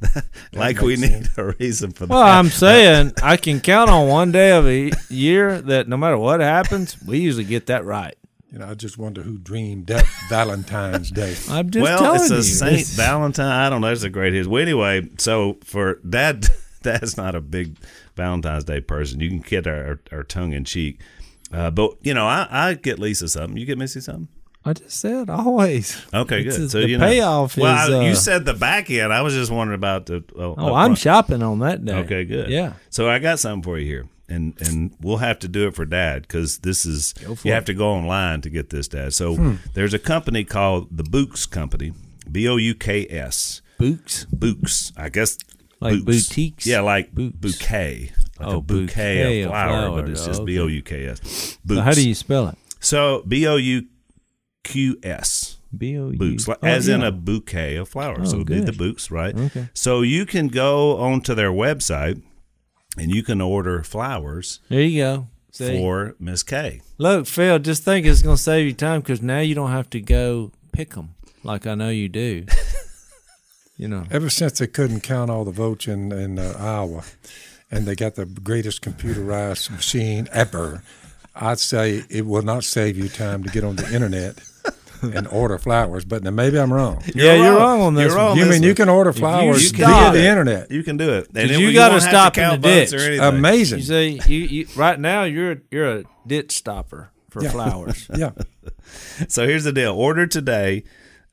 [0.52, 2.12] Like we makes need a reason for that.
[2.12, 6.16] Well, I'm saying I can count on one day of a year that no matter
[6.18, 8.14] what happens, we usually get that right.
[8.50, 11.36] You know, I just wonder who dreamed up Valentine's Day.
[11.50, 12.42] I'm just well, telling it's a you.
[12.42, 13.46] Saint It's- Valentine.
[13.46, 13.92] I don't know.
[13.92, 14.48] It's a great his.
[14.48, 16.46] Well, anyway, so for Dad,
[16.82, 17.76] Dad's not a big
[18.16, 19.20] Valentine's Day person.
[19.20, 21.00] You can get our, our tongue in cheek.
[21.52, 23.56] Uh, but you know, I, I get Lisa something.
[23.58, 24.28] You get Missy something.
[24.64, 25.96] I just said always.
[26.12, 26.52] Okay, good.
[26.52, 29.12] just So the you know, well, is, you uh, said the back end.
[29.12, 30.24] I was just wondering about the.
[30.36, 31.94] Oh, Oh, I'm shopping on that day.
[31.94, 32.50] Okay, good.
[32.50, 32.74] Yeah.
[32.90, 35.86] So I got something for you here, and and we'll have to do it for
[35.86, 37.54] Dad because this is you it.
[37.54, 39.14] have to go online to get this, Dad.
[39.14, 39.54] So Hmm.
[39.74, 41.92] there's a company called the Bouqs Company,
[42.30, 44.26] B O U K S, Bouqs.
[44.26, 44.92] Bouqs.
[44.98, 45.38] I guess
[45.80, 46.28] Like books.
[46.28, 46.66] boutiques?
[46.66, 47.36] Yeah, like Books.
[47.38, 50.66] bouquet, like Oh, a bouquet, bouquet of of flower, but it's just Oh, B O
[50.66, 51.56] U K S.
[51.66, 52.56] So how do you spell it?
[52.80, 53.86] So B O U
[54.68, 55.56] Q S.
[55.76, 56.18] B O U.
[56.18, 58.28] Bouqs, like, Oh, as in a bouquet of flowers.
[58.28, 58.78] Oh, so it'd be the good.
[58.78, 59.36] books, right?
[59.38, 59.68] Okay.
[59.74, 62.22] So you can go onto their website
[62.96, 65.26] and you can order flowers There you go.
[65.52, 65.76] See?
[65.78, 66.80] for Miss Kay.
[66.98, 69.90] Look, Phil, just think it's going to save you time because now you don't have
[69.90, 72.46] to go pick them like I know you do.
[73.76, 74.04] you know.
[74.10, 77.02] Ever since they couldn't count all the votes in, in uh, Iowa
[77.70, 80.82] and they got the greatest computerized machine ever,
[81.34, 84.38] I'd say it will not save you time to get on the internet
[85.14, 87.02] and order flowers, but now maybe I'm wrong.
[87.14, 88.08] yeah, you're wrong on this.
[88.08, 88.28] You're wrong.
[88.30, 88.38] one.
[88.38, 90.70] You this mean you can order you flowers via stop the internet?
[90.70, 91.28] You can do it.
[91.34, 92.92] And you it- gotta won't stop to in the ditch.
[92.92, 93.20] or anything.
[93.24, 93.78] Amazing.
[93.80, 98.08] You see, you, you right now you're you're a ditch stopper for flowers.
[98.16, 98.30] yeah.
[99.28, 99.92] So here's the deal.
[99.94, 100.84] Order today.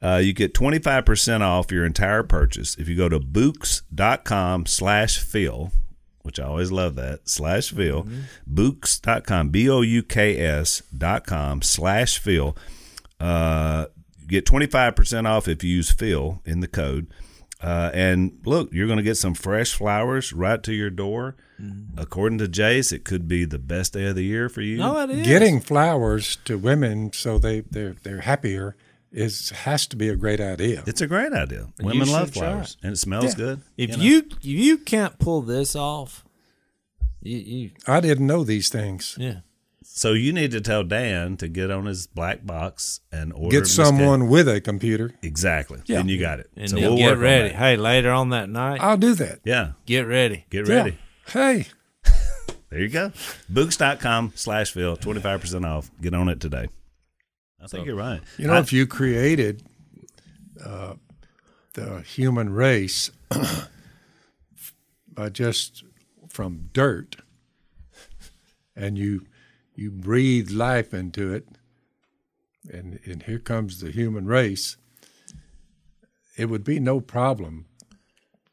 [0.01, 5.71] Uh, you get 25% off your entire purchase if you go to Bouqs.com slash Phil,
[6.23, 8.06] which I always love that, slash Phil.
[8.51, 12.56] Bouqs.com, B O U K S dot com slash Phil.
[13.19, 13.86] Uh,
[14.28, 17.08] get 25% off if you use Phil in the code.
[17.62, 21.36] Uh, and look, you're going to get some fresh flowers right to your door.
[21.97, 24.78] According to Jase, it could be the best day of the year for you.
[24.78, 28.75] No, it is Getting flowers to women so they they're they're happier
[29.10, 30.84] is has to be a great idea.
[30.86, 31.69] It's a great idea.
[31.80, 33.36] you Women love should try flowers, and it smells Yeah.
[33.36, 33.62] good.
[33.78, 34.04] If know?
[34.04, 36.25] you if you can't pull this off,
[37.21, 39.15] you, you I didn't know these things.
[39.17, 39.39] yeah.
[39.97, 43.49] So you need to tell Dan to get on his black box and order.
[43.49, 43.86] Get Miss Kate.
[43.86, 45.13] someone with a computer.
[45.21, 45.81] exactly.
[45.86, 45.97] Yeah.
[45.99, 46.49] Then you got it.
[46.58, 47.43] And so we'll get work ready.
[47.45, 47.55] On that.
[47.60, 49.39] Hey, later on that night, I'll do that.
[49.45, 50.45] Yeah, get ready.
[50.49, 50.75] get Yeah.
[50.75, 50.97] ready.
[51.27, 51.67] Hey,
[52.69, 53.12] There you go.
[53.51, 55.89] Bouqs.com slash Phil, twenty five percent off.
[56.01, 56.67] Get on it today.
[57.63, 58.19] I think you're right.
[58.38, 59.63] you know, I- if you created
[60.63, 60.95] uh,
[61.73, 63.12] the human race
[65.13, 65.84] by just
[66.29, 67.15] from dirt,
[68.75, 69.25] and you
[69.75, 71.47] you breathe life into it,
[72.71, 74.77] and and here comes the human race,
[76.38, 77.65] it would be no problem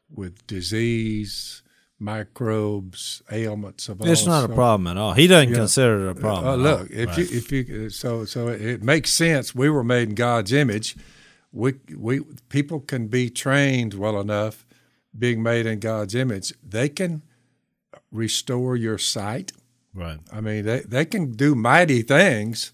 [0.09, 1.63] with disease,
[1.99, 4.07] microbes, ailments of all.
[4.07, 5.13] It's not a problem at all.
[5.13, 6.47] He doesn't consider it a problem.
[6.47, 9.55] Uh, look, if you if you so so it makes sense.
[9.55, 10.95] We were made in God's image.
[11.51, 14.65] We we people can be trained well enough,
[15.17, 16.53] being made in God's image.
[16.67, 17.23] They can
[18.11, 19.51] restore your sight.
[19.93, 20.19] Right.
[20.31, 22.71] I mean, they they can do mighty things.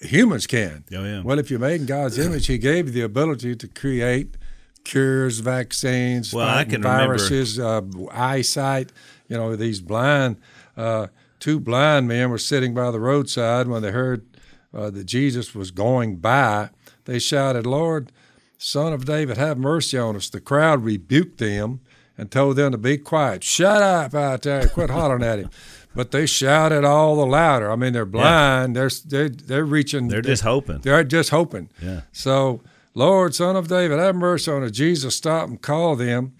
[0.00, 0.84] Humans can.
[0.94, 1.22] Oh, yeah.
[1.22, 4.36] Well, if you're made in God's image, He gave you the ability to create
[4.84, 8.92] cures, vaccines, Well, I can viruses, uh, eyesight.
[9.28, 10.36] You know, these blind,
[10.76, 11.06] uh,
[11.40, 14.26] two blind men were sitting by the roadside when they heard
[14.74, 16.70] uh, that Jesus was going by.
[17.06, 18.12] They shouted, "Lord,
[18.58, 21.80] Son of David, have mercy on us!" The crowd rebuked them
[22.18, 23.42] and told them to be quiet.
[23.42, 24.68] Shut up out there!
[24.68, 25.50] Quit hollering at him.
[25.94, 27.70] But they shouted all the louder.
[27.70, 28.74] I mean, they're blind.
[28.74, 30.08] They're they're they're reaching.
[30.08, 30.78] They're just hoping.
[30.78, 31.70] They're just hoping.
[31.80, 32.02] Yeah.
[32.12, 32.62] So,
[32.94, 34.72] Lord, Son of David, have mercy on us.
[34.72, 36.34] Jesus stopped and called them,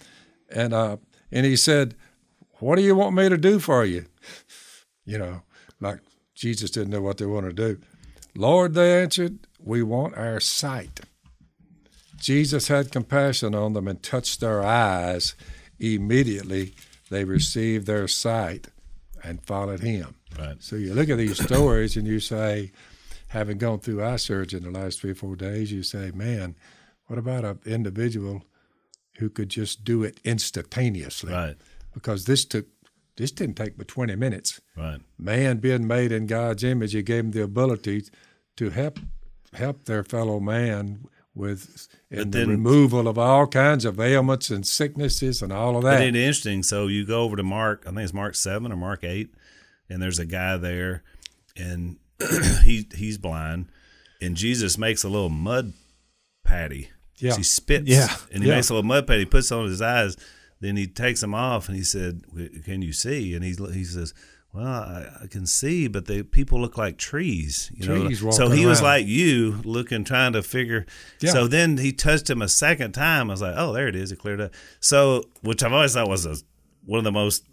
[0.51, 0.97] and uh,
[1.31, 1.95] and he said,
[2.59, 4.07] "What do you want me to do for you?"
[5.07, 5.43] You know,
[5.81, 6.01] like
[6.35, 7.81] Jesus didn't know what they wanted to do.
[8.35, 11.01] Lord, they answered, "We want our sight."
[12.17, 15.35] Jesus had compassion on them and touched their eyes.
[15.79, 16.75] Immediately,
[17.11, 18.69] they received their sight
[19.25, 20.15] and followed him.
[20.39, 20.63] Right.
[20.63, 22.73] So you look at these stories and you say,
[23.29, 26.55] having gone through eye surgery in the last three or four days, you say, man,
[27.07, 28.45] what about an individual
[29.19, 31.33] who could just do it instantaneously?
[31.33, 31.57] Right.
[31.93, 32.67] Because this took,
[33.17, 34.61] this didn't take but 20 minutes.
[34.77, 35.01] Right.
[35.19, 38.05] Man being made in God's image, He gave him the ability
[38.57, 38.99] to help
[39.53, 45.43] help their fellow man with in the removal of all kinds of ailments and sicknesses
[45.43, 46.01] and all of that.
[46.03, 46.63] it's interesting.
[46.63, 49.35] So you go over to Mark, I think it's Mark seven or Mark eight,
[49.91, 51.03] and there's a guy there,
[51.57, 51.97] and
[52.65, 53.67] he he's blind,
[54.21, 55.73] and Jesus makes a little mud
[56.45, 56.91] patty.
[57.19, 57.37] Yeah.
[57.37, 57.87] he spits.
[57.89, 58.15] Yeah.
[58.33, 58.57] and he Yeah.
[58.57, 59.21] makes a little mud patty.
[59.21, 60.17] He puts it on his eyes.
[60.61, 62.23] Then he takes them off, and he said,
[62.65, 64.15] "Can you see?" And he he says.
[64.55, 67.73] Well, I, I can see, but the people look like trees.
[67.75, 70.87] You Trees know, so he was like you, looking, trying to figure.
[71.19, 71.33] Yeah.
[71.33, 73.31] So then he touched him a second time.
[73.31, 74.13] I was like, oh, there it is.
[74.13, 74.53] It cleared up.
[74.79, 76.37] So, which I've always thought was a,
[76.85, 77.45] one of the most,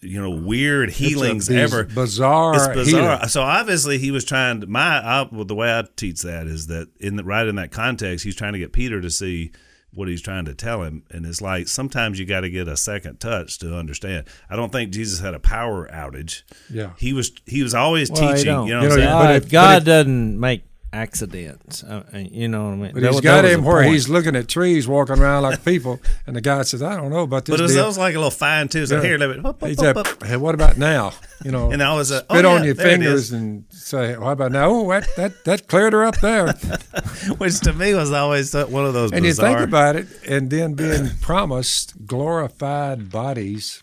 [0.00, 1.84] you know, weird healings biz- ever.
[1.84, 3.02] bizarre It's bizarre.
[3.16, 3.28] healing.
[3.28, 4.66] So obviously he was trying to.
[4.66, 7.70] My I, well, the way I teach that is that in the right in that
[7.70, 9.52] context, he's trying to get Peter to see
[9.92, 12.76] what he's trying to tell him, and it's like sometimes you got to get a
[12.76, 14.26] second touch to understand.
[14.48, 16.42] I don't think Jesus had a power outage.
[16.70, 16.92] Yeah.
[16.98, 18.46] he was he was always Well, teaching.
[18.52, 18.66] don't.
[18.68, 19.08] You know, what I'm saying?
[19.08, 21.82] but God, if- but God if- doesn't make accidents.
[21.84, 22.92] Uh, uh, you know what I mean?
[22.92, 23.92] But That he's was- got him where point.
[23.92, 27.22] he's looking at trees walking around like people, and the guy says, "I don't know
[27.22, 28.86] about this." But it was, was like a little fine tune.
[28.86, 29.02] So Yeah.
[29.02, 29.40] here, let me.
[29.40, 30.24] Whoop, He whoop, said, whoop, whoop.
[30.24, 31.12] "Hey, what about now?"
[31.44, 34.30] You know, And I was uh, spit oh, on yeah, your fingers and say, "How
[34.30, 36.52] about now?" Oh, that that that cleared her up there.
[37.38, 39.12] which to me was always one of those.
[39.12, 43.80] and you think about it, and then being promised glorified bodies,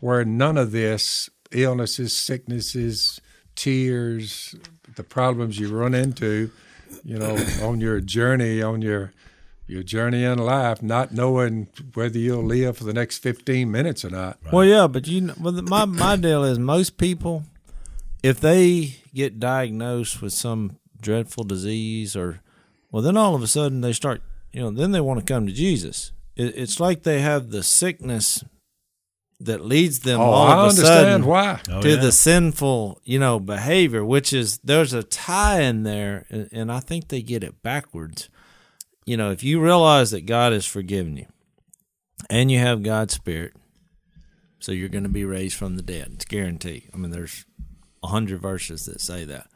[0.00, 3.20] where none of this illnesses, sicknesses,
[3.54, 4.54] tears,
[4.96, 6.50] the problems you run into,
[7.04, 9.12] you know, on your journey, on your
[9.66, 14.10] your journey in life, not knowing whether you'll live for the next fifteen minutes or
[14.10, 14.38] not.
[14.52, 17.44] Well, yeah, but you know, well, my my deal is most people,
[18.22, 22.40] if they get diagnosed with some dreadful disease or
[22.94, 25.48] Well, then all of a sudden they start, you know, then they want to come
[25.48, 26.12] to Jesus.
[26.36, 28.44] It, it's like they have the sickness
[29.40, 31.60] that leads them Oh, all I of a sudden why.
[31.70, 31.96] Oh, to yeah.
[31.96, 36.80] the sinful, you know, behavior, which is there's a tie in there, and, and I
[36.80, 38.28] think they get it backwards.
[39.04, 41.26] You know, if you realize that God has forgiven you,
[42.30, 43.54] and you have God's Spirit,
[44.60, 46.10] so you're going to be raised from the dead.
[46.14, 46.88] It's guaranteed.
[46.94, 47.44] I mean, there's
[48.02, 49.48] a hundred verses that say that.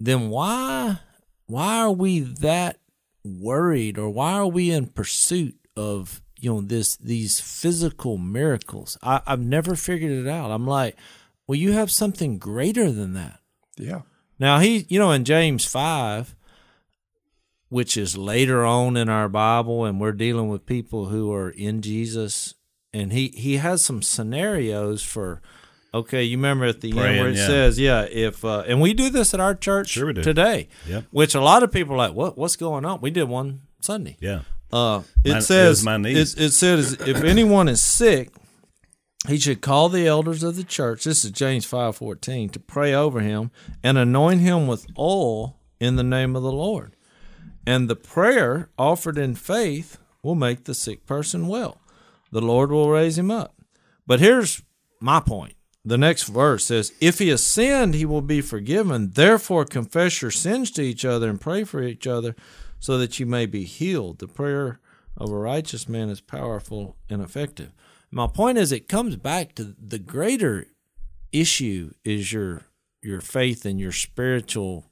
[0.00, 1.00] Then why
[1.46, 2.78] why are we that
[3.24, 8.96] worried, or why are we in pursuit of you know this these physical miracles?
[9.02, 10.50] I, I've never figured it out.
[10.50, 10.96] I'm like,
[11.46, 13.40] well, you have something greater than that.
[13.76, 14.02] Yeah.
[14.38, 16.34] Now he, you know, in James five,
[17.68, 21.82] which is later on in our Bible, and we're dealing with people who are in
[21.82, 22.54] Jesus,
[22.92, 25.42] and he he has some scenarios for.
[25.94, 27.46] Okay, you remember at the end where it yeah.
[27.46, 30.22] says, "Yeah, if," uh, and we do this at our church Sure we do.
[30.22, 30.68] today.
[30.86, 31.04] Yep.
[31.10, 32.36] Which a lot of people are like, "What?
[32.36, 34.18] What's going on?" We did one Sunday.
[34.20, 34.42] Yeah.
[34.72, 36.34] Uh, it My- says niece.
[36.34, 38.30] It, it says if anyone is sick,
[39.26, 41.04] he should call the elders of the church.
[41.04, 43.50] This is James five fourteen to pray over him
[43.82, 46.94] and anoint him with oil in the name of the Lord.
[47.66, 51.80] And the prayer offered in faith will make the sick person well.
[52.30, 53.54] The Lord will raise him up.
[54.06, 54.62] But here's
[55.00, 55.54] my point.
[55.84, 59.12] The next verse says, If he has sinned, he will be forgiven.
[59.14, 62.34] Therefore, confess your sins to each other and pray for each other
[62.80, 64.18] so that you may be healed.
[64.18, 64.80] The prayer
[65.16, 67.72] of a righteous man is powerful and effective.
[68.10, 70.66] My point is, it comes back to the greater
[71.32, 72.62] issue is your
[73.02, 74.86] your faith and your spiritual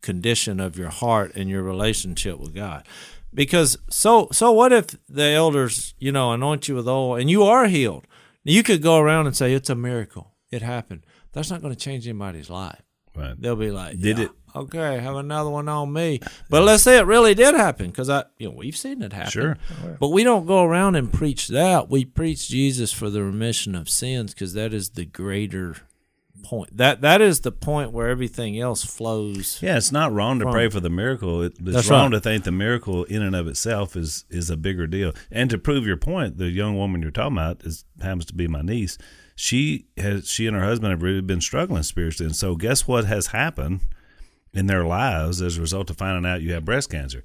[0.00, 2.86] condition of your heart and your relationship with God.
[3.32, 7.42] Because so so what if the elders, you know, anoint you with oil and you
[7.44, 8.06] are healed?
[8.44, 10.32] You could go around and say it's a miracle.
[10.50, 11.04] It happened.
[11.32, 12.80] That's not going to change anybody's life.
[13.14, 13.34] Right.
[13.38, 16.20] They'll be like, Did "Yeah, it- Okay, have another one on me.
[16.50, 19.30] But let's say it really did happen, because I, you know, we've seen it happen.
[19.30, 19.58] Sure.
[20.00, 21.88] But we don't go around and preach that.
[21.88, 25.76] We preach Jesus for the remission of sins, because that is the greater
[26.42, 26.76] point.
[26.76, 29.58] That that is the point where everything else flows.
[29.60, 31.42] Yeah, it's not wrong to From- pray for the miracle.
[31.42, 32.18] It, it's That's wrong right.
[32.18, 35.12] to think the miracle in and of itself is is a bigger deal.
[35.30, 38.46] And to prove your point, the young woman you're talking about is happens to be
[38.48, 38.98] my niece.
[39.34, 43.04] She has she and her husband have really been struggling spiritually, and so guess what
[43.04, 43.80] has happened
[44.52, 47.24] in their lives as a result of finding out you have breast cancer?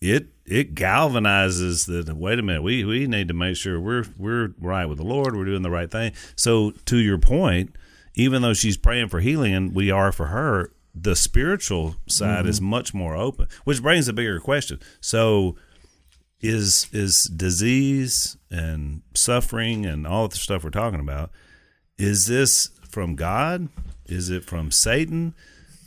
[0.00, 4.52] It it galvanizes the wait a minute we we need to make sure we're we're
[4.58, 6.12] right with the Lord we're doing the right thing.
[6.34, 7.76] So to your point,
[8.14, 12.58] even though she's praying for healing and we are for her, the spiritual side is
[12.58, 12.70] mm-hmm.
[12.70, 14.80] much more open, which brings a bigger question.
[15.00, 15.56] So
[16.40, 21.30] is is disease and suffering and all the stuff we're talking about
[21.96, 23.68] is this from God?
[24.06, 25.34] Is it from Satan?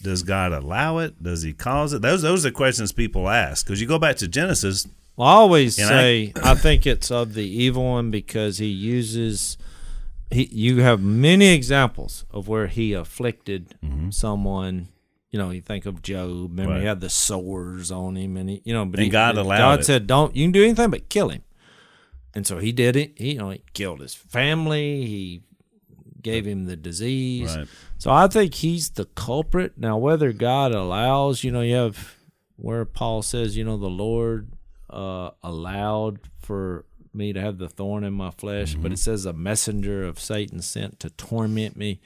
[0.05, 1.21] Does God allow it?
[1.21, 2.01] Does he cause it?
[2.01, 3.65] Those those are the questions people ask.
[3.65, 4.87] Because you go back to Genesis,
[5.17, 8.67] Well, I always And I- say I, think it's of the evil one because he
[8.67, 9.57] uses
[10.31, 10.45] he.
[10.51, 13.75] You have many examples of where he afflicted
[14.11, 14.87] someone.
[15.31, 16.29] You know, you think of Job.
[16.29, 16.71] Remember, Mm-hmm.
[16.71, 16.79] Right.
[16.81, 19.57] he had the sores on him, and he, you know, but And he, God allowed
[19.57, 19.85] God it.
[19.85, 21.41] said, "Don't you can do anything but kill him."
[22.33, 23.13] And so he did it.
[23.17, 25.05] He, you know, he killed his family.
[25.05, 25.41] He
[26.25, 27.55] gave him the disease.
[27.55, 27.67] Right.
[27.99, 29.77] So I think he's the culprit.
[29.77, 32.15] Now, whether God allows, you know, you have
[32.57, 34.51] where Paul says, you know, the Lord
[34.89, 39.33] uh, allowed for me to have the thorn in my flesh, but it says a
[39.33, 42.01] messenger of Satan sent to torment me.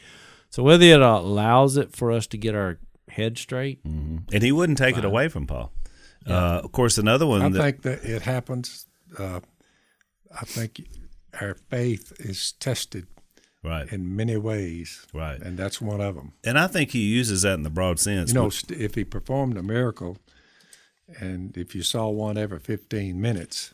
[0.50, 2.78] So whether it allows it for us to get our
[3.08, 5.72] head straight, and he wouldn't take it away from Paul.
[6.28, 7.42] Uh, of course, another one.
[7.42, 8.86] I that, think that it happens.
[9.18, 9.40] Uh,
[10.36, 10.82] I think
[11.40, 13.08] our faith is tested
[13.64, 16.34] right, in many ways, right, and that's one of them.
[16.44, 18.30] and I think he uses that in the broad sense.
[18.34, 20.18] You know, if he performed a miracle,
[21.20, 23.74] and if you saw one every 15 minutes,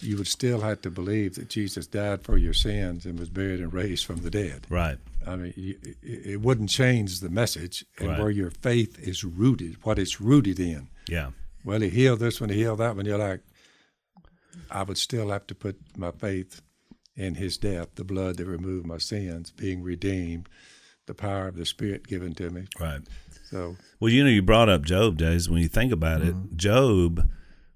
[0.00, 3.60] you would still have to believe that Jesus died for your sins and was buried
[3.60, 4.66] and raised from the dead.
[4.68, 8.18] right, I mean, you- it wouldn't change the message and Right.
[8.20, 10.88] where your faith is rooted, what it's rooted in.
[11.08, 11.30] yeah,
[11.64, 13.06] Well, he healed this one, he healed that one.
[13.06, 13.40] You're like,
[14.70, 16.60] I would still have to put my faith
[17.16, 20.48] in his death, the blood that removed my sins, being redeemed,
[21.06, 22.66] the power of the Spirit given to me.
[22.78, 23.00] right.
[23.50, 25.48] So, Well, you know, you brought up Job, days.
[25.48, 26.46] When you think about Mm-hmm.
[26.52, 27.30] it, Job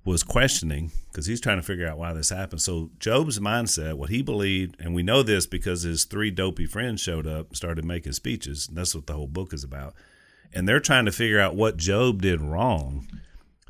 [0.05, 2.61] was questioning because he's trying to figure out why this happened.
[2.61, 7.01] So Job's mindset, what he believed, and we know this because his three dopey friends
[7.01, 8.67] showed up, started making speeches.
[8.69, 9.95] And that's what the whole book is about.
[10.53, 13.07] And they're trying to figure out what Job did wrong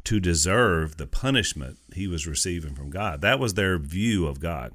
[0.05, 3.21] to deserve the punishment he was receiving from God.
[3.21, 4.73] That was their view of God.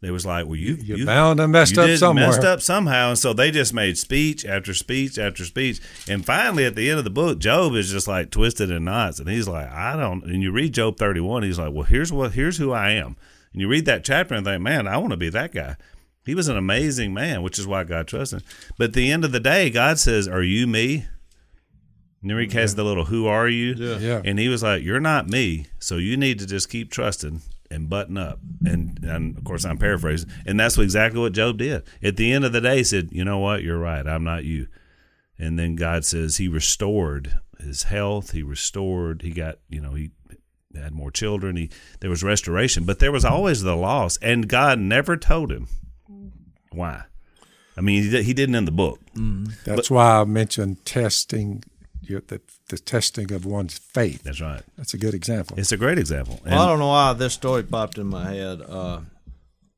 [0.00, 2.26] They was like, well, you You're bound to messed you up did somewhere.
[2.26, 6.64] messed up somehow, and so they just made speech after speech after speech, and finally
[6.64, 9.46] at the end of the book, Job is just like twisted in knots, and he's
[9.46, 10.24] like, I don't.
[10.24, 13.16] And you read Job thirty one, he's like, well, here's what here's who I am,
[13.52, 15.76] and you read that chapter and think, man, I want to be that guy.
[16.24, 18.48] He was an amazing man, which is why God trusted him.
[18.78, 21.06] But at the end of the day, God says, "Are you me?"
[22.22, 23.98] And then he has the little "Who are you?" Yeah.
[23.98, 24.22] Yeah.
[24.24, 27.88] And he was like, "You're not me, so you need to just keep trusting and
[27.88, 31.82] button up." And and of course, I'm paraphrasing, and that's exactly what Job did.
[32.02, 33.62] At the end of the day, he said, "You know what?
[33.62, 34.06] You're right.
[34.06, 34.68] I'm not you."
[35.38, 38.32] And then God says He restored his health.
[38.32, 39.22] He restored.
[39.22, 40.10] He got you know he
[40.74, 41.56] had more children.
[41.56, 45.68] He there was restoration, but there was always the loss, and God never told him
[46.72, 47.04] why.
[47.76, 49.00] I mean, he, he didn't in the book.
[49.16, 49.52] Mm-hmm.
[49.64, 51.62] That's why I mentioned testing,
[52.02, 52.40] your, the,
[52.70, 54.22] the testing of one's faith.
[54.22, 54.62] That's right.
[54.76, 55.58] That's a good example.
[55.58, 56.40] It's a great example.
[56.44, 59.00] And Well, I don't know why this story popped in my head uh,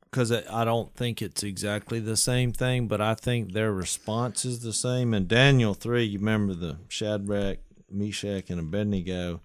[0.09, 4.59] because I don't think it's exactly the same thing, but I think their response is
[4.61, 5.13] the same.
[5.13, 7.57] In Daniel 3, you remember the Shadrach,
[7.89, 9.41] Meshach, and Abednego.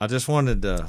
[0.00, 0.88] I just wanted to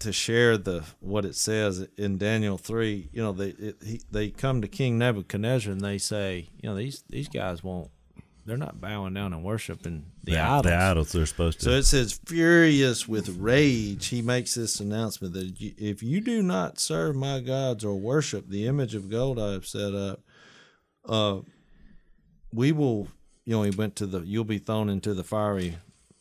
[0.00, 3.08] to share the what it says in Daniel 3.
[3.12, 6.76] You know, they it, he, they come to King Nebuchadnezzar and they say, you know,
[6.76, 7.90] these these guys won't
[8.46, 10.62] they're not bowing down and worshiping the, the, idols.
[10.62, 11.64] the idols they're supposed to.
[11.66, 16.78] So it says, furious with rage, he makes this announcement that if you do not
[16.78, 20.20] serve my gods or worship the image of gold I have set up,
[21.08, 21.40] uh,
[22.52, 23.08] we will.
[23.44, 24.20] You know, he went to the.
[24.20, 25.76] You'll be thrown into the fiery,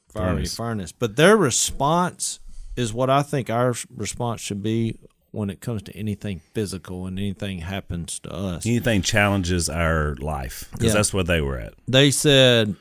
[0.09, 0.55] fiery Furnace.
[0.55, 0.91] furnace.
[0.91, 2.39] But their response
[2.76, 4.99] is what I think our response should be
[5.36, 8.65] when it comes to anything physical and anything happens to us.
[8.65, 10.93] Anything challenges our life because Yeah.
[10.93, 11.73] that's where they were at.
[11.88, 12.75] they said,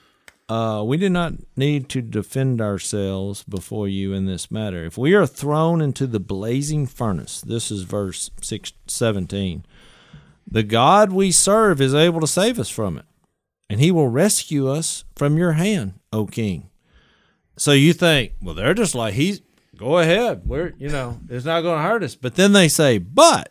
[0.48, 4.84] uh, We do not need to defend ourselves before you in this matter.
[4.84, 9.64] If we are thrown into the blazing furnace, this is verse 6, 17,
[10.50, 13.04] the God we serve is able to save us from it,
[13.70, 16.68] and he will rescue us from your hand, O king.
[17.56, 19.40] So you think, well, they're just like, he's,
[19.76, 20.42] go ahead.
[20.46, 22.14] We're, you know, it's not going to hurt us.
[22.14, 23.50] But then they say, but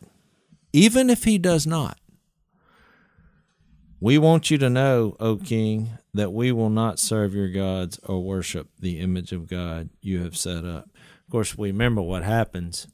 [0.72, 1.98] even if he does not,
[4.00, 8.22] we want you to know, O king, that we will not serve your gods or
[8.22, 10.90] worship the image of God you have set up.
[11.26, 12.86] Of course, we remember what happens.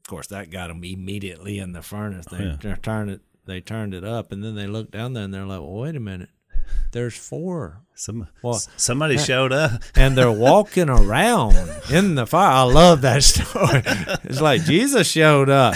[0.00, 2.26] Of course, that got them immediately in the furnace.
[2.26, 2.56] They oh, Yeah.
[2.62, 3.20] they turned it.
[3.46, 5.96] They turned it up, and then they looked down there and they're like, "Well, wait
[5.96, 6.28] a minute.
[6.92, 9.82] There's four Some Well, somebody showed up.
[9.94, 11.56] and they're walking around
[11.90, 12.50] in the fire.
[12.50, 13.82] I love that story.
[14.24, 15.74] It's like Jesus showed up.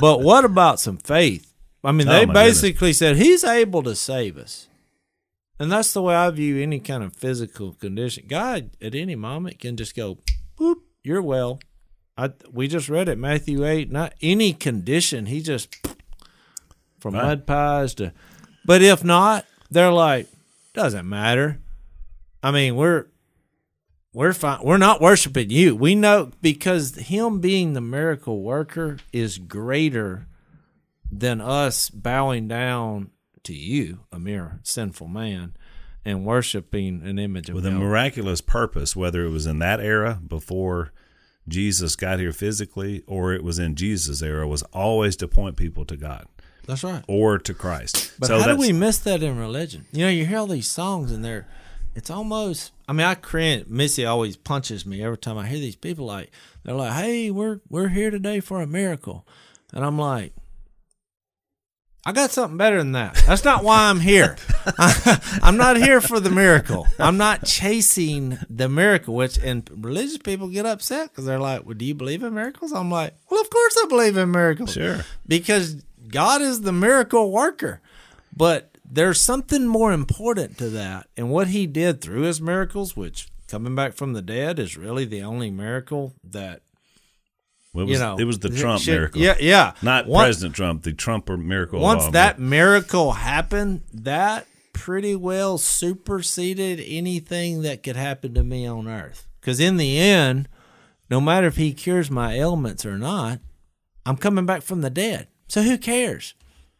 [0.00, 1.52] But what about some faith?
[1.84, 2.60] I mean, Oh, they my goodness.
[2.62, 4.68] basically said he's able to save us.
[5.58, 8.24] And that's the way I view any kind of physical condition.
[8.28, 10.18] God, at any moment, can just go,
[10.58, 11.60] boop, you're well.
[12.16, 13.90] I, we just read it, Matthew 8.
[13.92, 15.26] Not any condition.
[15.26, 15.74] He just,
[16.98, 17.24] from Right.
[17.24, 18.12] mud pies to.
[18.64, 20.28] But if not, they're like,
[20.74, 21.58] doesn't matter.
[22.42, 23.06] I mean, we're
[24.12, 24.60] we're fine.
[24.62, 25.76] We're not worshiping you.
[25.76, 30.26] We know because him being the miracle worker is greater
[31.10, 33.10] than us bowing down
[33.44, 35.54] to you, a mere sinful man,
[36.04, 40.20] and worshiping an image of with a miraculous purpose, whether it was in that era
[40.26, 40.92] before
[41.48, 45.84] Jesus got here physically or it was in Jesus' era, was always to point people
[45.84, 46.26] to God
[46.66, 47.02] That's right.
[47.08, 48.12] or to Christ.
[48.18, 49.86] But so how do we miss that in religion?
[49.92, 51.46] You know, you hear all these songs and they're,
[51.94, 52.72] it's almost.
[52.88, 53.66] I mean, I cringe.
[53.66, 56.30] Missy always punches me every time I hear these people like
[56.64, 59.26] they're like, "Hey, we're we're here today for a miracle,"
[59.72, 60.32] and I'm like,
[62.04, 63.14] I got something better than that.
[63.26, 64.36] That's not why I'm here.
[64.78, 66.86] I'm not here for the miracle.
[66.98, 69.14] I'm not chasing the miracle.
[69.14, 72.72] Which and religious people get upset because they're like, "Well, do you believe in miracles?"
[72.72, 75.04] I'm like, "Well, of course I believe in miracles." Sure.
[75.26, 77.80] because God is the miracle worker.
[78.36, 81.08] But there's something more important to that.
[81.16, 85.04] And what he did through his miracles, which coming back from the dead is really
[85.04, 86.62] the only miracle that,
[87.72, 88.16] Well, it you was, know.
[88.18, 89.20] it was the Trump miracle.
[89.20, 89.72] Yeah, yeah.
[89.82, 91.80] Not Once- President Trump, the Trump miracle.
[91.80, 98.66] Once all that miracle happened, that pretty well superseded anything that could happen to me
[98.66, 99.26] on earth.
[99.40, 100.48] Because in the end,
[101.10, 103.40] no matter if he cures my ailments or not,
[104.06, 105.26] I'm coming back from the dead.
[105.50, 106.34] So who cares?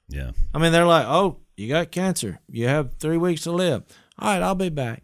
[0.09, 0.31] Yeah.
[0.55, 2.39] I mean, they're like, oh, you got cancer.
[2.49, 3.83] You have three weeks to live.
[4.17, 5.03] All right, I'll be back.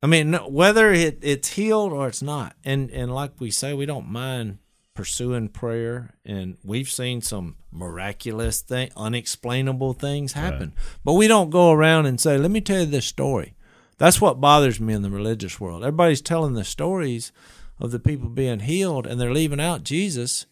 [0.00, 2.54] I mean, whether it, it's healed or it's not.
[2.64, 4.58] And, and like we say, we don't mind
[4.94, 6.14] pursuing prayer.
[6.24, 10.74] And we've seen some miraculous thing, unexplainable things happen.
[11.02, 13.54] But we don't go around and say, let me tell you this story.
[13.98, 15.82] That's what bothers me in the religious world.
[15.82, 17.32] Everybody's telling the stories
[17.80, 20.46] of the people being healed, and they're leaving out Jesus,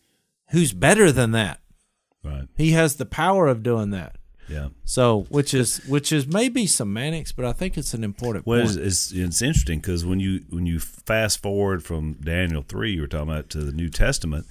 [0.50, 1.60] who's better than that.
[2.24, 2.48] Right.
[2.56, 4.16] He has the power of doing that.
[4.48, 4.68] Yeah.
[4.84, 8.76] So, which is which is maybe semantics, but I think it's an important Well, point.
[8.76, 13.00] it's, it's, it's interesting because when you when you fast forward from Daniel three, you
[13.02, 14.46] were talking about to the New Testament.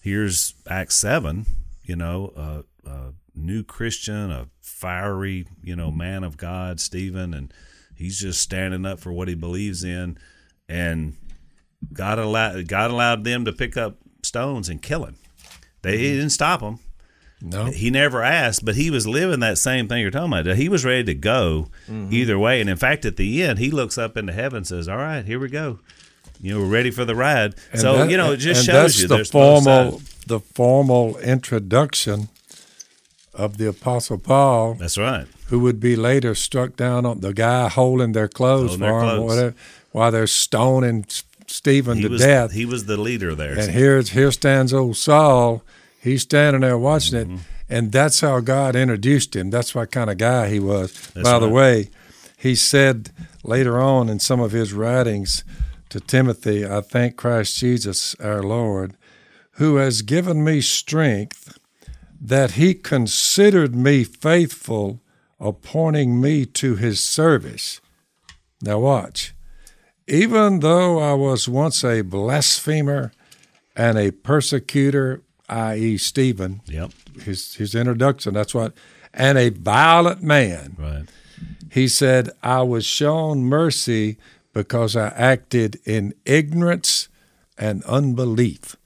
[0.00, 1.46] Here's Acts seven.
[1.84, 7.52] You know, a, a new Christian, a fiery, you know, man of God, Stephen, and
[7.96, 10.16] he's just standing up for what he believes in,
[10.68, 11.16] and
[11.92, 15.16] God allowed God allowed them to pick up stones and kill him.
[15.82, 16.78] They he didn't stop him.
[17.40, 17.66] No.
[17.66, 20.56] He never asked, but he was living that same thing you're talking about.
[20.56, 22.12] He was ready to go Mm-hmm.
[22.12, 22.60] either way.
[22.60, 25.24] And in fact, at the end, he looks up into heaven and says, All right,
[25.24, 25.78] here we go.
[26.40, 27.54] You know, we're ready for the ride.
[27.72, 32.28] And so, that- you know, it just shows that's you the formal the formal introduction
[33.34, 35.26] of the Apostle Paul, That's right.
[35.46, 39.16] who would be later struck down on the guy holding their clothes Holding for their
[39.16, 39.54] him, whatever,
[39.92, 41.06] while they're stoning
[41.46, 42.52] Stephen He to was, death.
[42.52, 43.58] he was the leader there.
[43.58, 45.62] And here, here stands old Saul.
[46.00, 47.34] He's standing there watching Mm-hmm.
[47.34, 49.50] it, and that's how God introduced him.
[49.50, 50.92] That's what kind of guy he was.
[51.14, 51.90] That's By the way,
[52.36, 53.10] he said
[53.44, 55.44] later on in some of his writings
[55.90, 58.94] to Timothy, "I thank Christ Jesus our Lord,
[59.52, 61.58] who has given me strength,
[62.20, 65.00] that He considered me faithful,
[65.40, 67.80] appointing me to His service."
[68.62, 69.34] Now watch.
[70.06, 73.12] Even though I was once a blasphemer
[73.76, 76.90] and a persecutor, i.e., Stephen, Yep.
[77.22, 78.72] his, his introduction, that's what,
[79.14, 81.04] and a violent man, Right.
[81.70, 84.16] he said, I was shown mercy
[84.52, 87.08] because I acted in ignorance
[87.56, 88.76] and unbelief.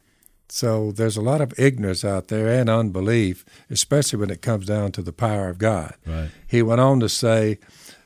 [0.49, 4.93] So there's a lot of ignorance out there and unbelief, especially when it comes down
[4.93, 5.95] to the power of God.
[6.07, 6.29] Right.
[6.47, 7.59] He went on to say,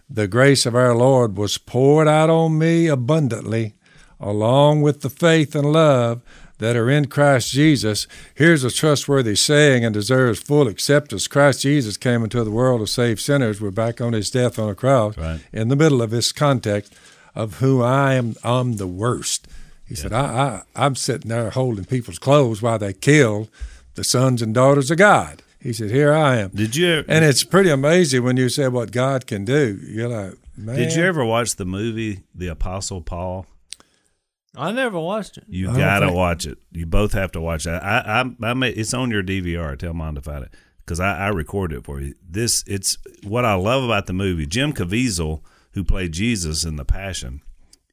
[0.08, 3.74] The grace of our Lord was poured out on me abundantly,
[4.20, 6.22] along with the faith and love
[6.58, 8.06] that are in Christ Jesus.
[8.34, 11.28] Here's a trustworthy saying and deserves full acceptance.
[11.28, 13.60] Christ Jesus came into the world to save sinners.
[13.60, 15.16] We're back on his death on a cross.
[15.16, 15.40] Right.
[15.52, 16.94] In the middle of this context
[17.34, 19.46] of who I am, I'm the worst.
[19.86, 23.48] He said, I, I, I'm sitting there holding people's clothes while they kill
[23.94, 25.42] the sons and daughters of God.
[25.60, 26.50] He said, Here I am.
[26.50, 29.78] Did you And it's pretty amazing when you say what God can do.
[29.82, 30.76] You're like, man.
[30.76, 33.46] did you ever watch the movie The Apostle Paul?
[34.56, 35.44] I never watched it.
[35.48, 36.58] You I gotta think- watch it.
[36.72, 37.70] You both have to watch it.
[37.70, 39.78] I, I, I may, it's on your DVR.
[39.78, 42.14] Tell mom to find it because I, I recorded it for you.
[42.28, 44.46] This, it's what I love about the movie.
[44.46, 45.42] Jim Caviezel,
[45.72, 47.42] who played Jesus in The Passion,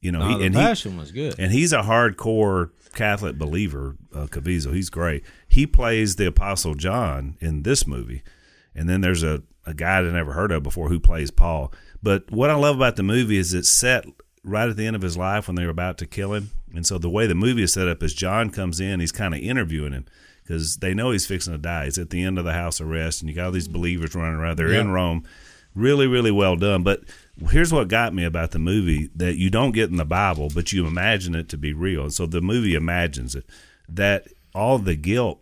[0.00, 1.34] you know, Oh, he, the and passion was good.
[1.38, 3.96] and he's a hardcore Catholic believer.
[4.14, 5.24] Uh, Caviezel, he's great.
[5.48, 8.22] He plays the Apostle John in this movie,
[8.74, 11.72] and then there's a a guy I never heard of before who plays Paul.
[12.02, 14.04] But what I love about the movie is it's set
[14.44, 16.50] right at the end of his life when they were about to kill him.
[16.74, 19.34] And so the way the movie is set up is John comes in, he's kind
[19.34, 20.04] of interviewing him
[20.42, 21.86] because they know he's fixing to die.
[21.86, 24.38] He's at the end of the house arrest, and you got all these believers running
[24.38, 24.58] around.
[24.58, 25.24] They're in Rome.
[25.74, 26.82] Really, really well done.
[26.82, 27.00] But
[27.50, 30.72] here's what got me about the movie that you don't get in the Bible, but
[30.72, 32.02] you imagine it to be real.
[32.02, 33.44] And so the movie imagines it
[33.88, 35.40] that all the guilt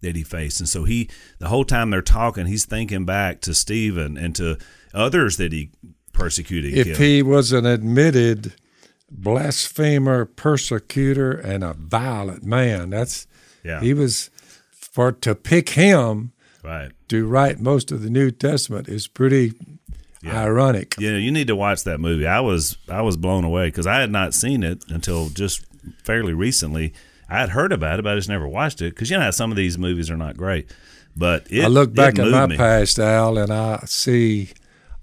[0.00, 0.60] that he faced.
[0.60, 4.58] And so he, the whole time they're talking, he's thinking back to Stephen and to
[4.94, 5.70] others that he
[6.18, 6.70] persecuted.
[6.72, 6.98] and if killed.
[6.98, 8.54] he was an admitted
[9.10, 13.26] blasphemer, persecutor, and a violent man, that's
[13.64, 13.80] Yeah.
[13.80, 14.30] he was
[14.72, 16.90] for to pick him right.
[17.08, 19.52] to write most of the New Testament is pretty
[20.26, 20.94] ironic.
[20.98, 22.26] Yeah, you need to watch that movie.
[22.26, 25.64] I was I was blown away because I had not seen it until just
[26.02, 26.92] fairly recently.
[27.30, 29.30] I had heard about it, but I just never watched it because you know how
[29.30, 30.70] some of these movies are not great.
[31.16, 32.56] But it, I look back at my me.
[32.56, 34.50] past, Al, and I see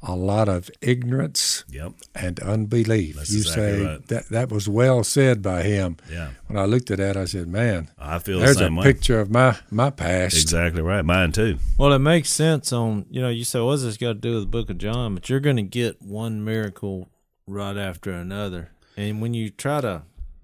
[0.08, 1.94] a lot of ignorance Yep.
[2.14, 3.16] and unbelief.
[3.16, 4.08] That's you exactly say right.
[4.08, 5.98] that that was well said by him.
[6.12, 6.30] Yeah.
[6.48, 8.84] When I looked at that, I said, "Man, I feel the there's a way.
[8.84, 11.04] picture of my my past." Exactly right.
[11.04, 11.58] Mine too.
[11.78, 14.44] Well, it makes sense on you know you say what's this got to do with
[14.44, 17.10] the Book of John, but you're going to get one miracle
[17.48, 20.04] right after another, and when you try to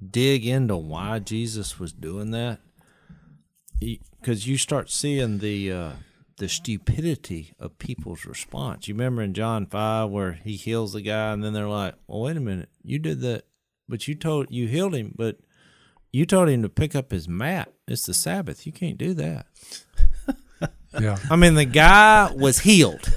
[0.10, 2.60] dig into why Jesus was doing that,
[3.80, 5.92] because you start seeing the uh,
[6.42, 8.88] the stupidity of people's response.
[8.88, 12.22] You remember in John five where he heals the guy, and then they're like, "Well,
[12.22, 13.44] wait a minute, you did that,
[13.88, 15.38] but you told you healed him, but."
[16.14, 17.72] You told him to pick up his mat.
[17.88, 18.66] It's the Sabbath.
[18.66, 19.46] You can't do that.
[21.00, 21.18] Yeah.
[21.30, 23.10] I mean, the guy was healed.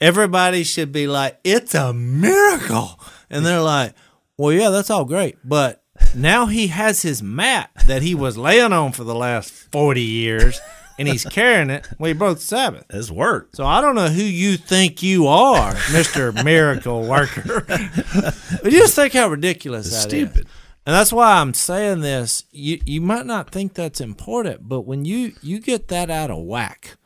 [0.00, 2.98] Everybody should be like, it's a miracle.
[3.30, 3.94] And they're like,
[4.36, 5.36] well, yeah, that's all great.
[5.44, 10.02] But now he has his mat that he was laying on for the last 40
[10.02, 10.60] years
[10.98, 11.88] and he's carrying it.
[11.98, 12.84] Well, he broke the Sabbath.
[12.90, 13.50] It's work.
[13.54, 16.44] So I don't know who you think you are, Mr.
[16.44, 17.64] Miracle Worker.
[17.66, 20.28] but just think how ridiculous It's that is.
[20.28, 20.46] stupid.
[20.84, 22.44] And that's why I'm saying this.
[22.50, 26.38] You you might not think that's important, but when you you get that out of
[26.42, 26.96] whack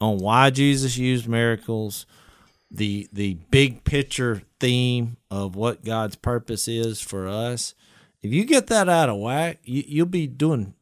[0.00, 2.06] on why Jesus used miracles,
[2.72, 7.74] the the big picture theme of what God's purpose is for us,
[8.20, 10.74] if you get that out of whack, you, you'll be doing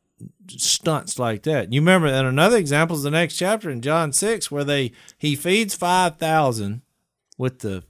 [0.48, 1.72] stunts like that.
[1.72, 5.36] You remember, and another example is the next chapter in John six, where they he
[5.36, 6.82] feeds five thousand
[7.36, 7.84] with the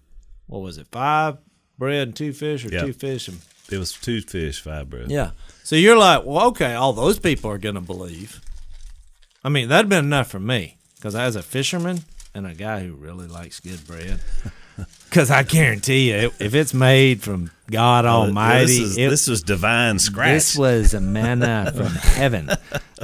[0.46, 1.38] what was it, five
[1.78, 2.86] bread and two fish, or Yep.
[2.86, 3.38] two fish and
[3.70, 5.10] It was two fish, five bread.
[5.10, 5.30] yeah.
[5.62, 8.40] So you're like, well, okay, all those people are going to believe.
[9.44, 12.00] I mean, that'd been enough for me because as a fisherman
[12.34, 14.20] and a guy who really likes good bread,
[15.08, 19.42] because I guarantee you, if it's made from God Almighty, This, is, it- this was
[19.42, 20.32] divine scratch.
[20.34, 22.48] this was a manna from heaven.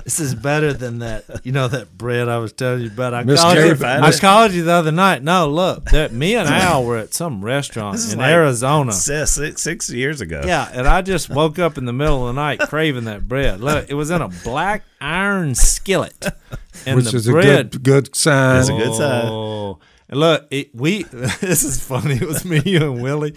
[0.04, 3.14] This is better than that, you know, that bread I was telling you about.
[3.14, 5.22] I called, you, I called you the other night.
[5.22, 8.92] No, look, that me and Al were at some restaurant in like Arizona.
[8.92, 10.42] six years ago.
[10.44, 13.60] Yeah, and I just woke up in the middle of the night craving that bread.
[13.60, 16.26] Look, it was in a black iron skillet,
[16.86, 18.60] and which the is a good good sign.
[18.60, 19.26] It's a good sign.
[19.26, 21.04] Oh, and look, it, we.
[21.40, 22.14] This is funny.
[22.14, 23.34] It was me, you, and Willie.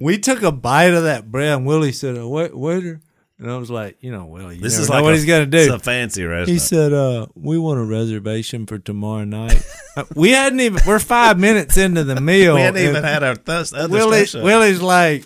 [0.00, 3.00] We took a bite of that bread, and Willie said, "A wait, waiter,"
[3.38, 5.16] and I was like, "You know, Willie, you This never is know like what a,
[5.16, 5.58] he's gonna do.
[5.58, 6.48] It's do." a fancy restaurant.
[6.48, 9.64] He said, uh, we want a reservation for tomorrow night.
[9.96, 12.54] Uh, we hadn't even, we're five minutes into the meal.
[12.56, 14.26] we hadn't even had our th- other Willie.
[14.34, 15.24] Willie's like,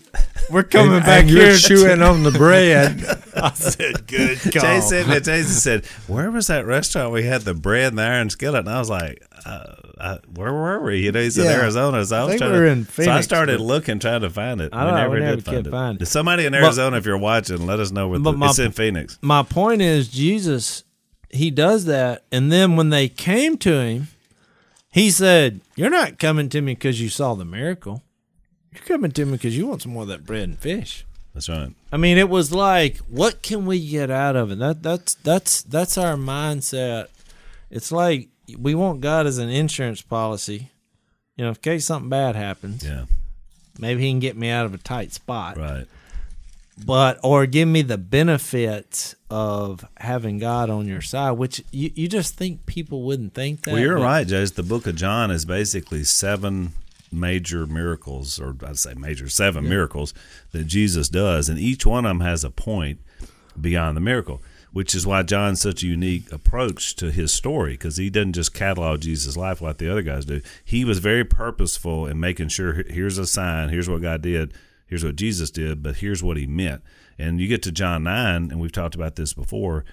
[0.50, 1.48] we're coming and, back and here.
[1.48, 3.04] you're chewing on the bread.
[3.36, 4.50] I said, good call.
[4.50, 8.60] Jase, Jase said, "Where was that restaurant we had the bread and the iron skillet?"
[8.60, 11.60] And I was like, uh, uh, "Where were we?" You know, he said Yeah.
[11.62, 12.04] Arizona.
[12.04, 14.72] So I, was trying we to, in So I started looking, trying to find it.
[14.72, 15.70] I we know, never we did never find it.
[15.70, 16.06] find it.
[16.06, 18.08] Somebody in But- Arizona, if you're watching, let us know.
[18.08, 19.18] Where But the, my- it's in Phoenix.
[19.22, 20.84] My point is, Jesus,
[21.30, 22.24] he does that.
[22.32, 24.08] And then when they came to him,
[24.90, 28.02] he said, You're not coming to me because you saw the miracle.
[28.72, 31.04] You're coming to me because you want some more of that bread and fish.
[31.34, 31.72] That's right.
[31.92, 34.58] I mean, it was like, what can we get out of it?
[34.58, 37.08] That that's that's that's our mindset.
[37.70, 40.70] It's like we want God as an insurance policy.
[41.36, 43.04] You know, in case something bad happens, Yeah,
[43.78, 45.56] maybe He can get me out of a tight spot.
[45.56, 45.86] right.
[46.84, 52.06] But or give me the benefits of having God on your side, which you, you
[52.08, 53.72] just think people wouldn't think that.
[53.72, 54.52] Well, you're but- right, Judge.
[54.52, 56.72] The book of John is basically seven
[57.10, 60.14] major miracles, or I'd say major, seven miracles
[60.52, 63.00] that Jesus does, and each one of them has a point
[63.60, 64.40] beyond the miracle,
[64.72, 68.54] which is why John's such a unique approach to his story because he doesn't just
[68.54, 70.40] catalog Jesus' life like the other guys do.
[70.64, 74.52] He was very purposeful in making sure here's a sign, here's what God did,
[74.86, 76.82] here's what Jesus did, but here's what he meant.
[77.18, 79.84] And you get to John 9, and we've talked about this before.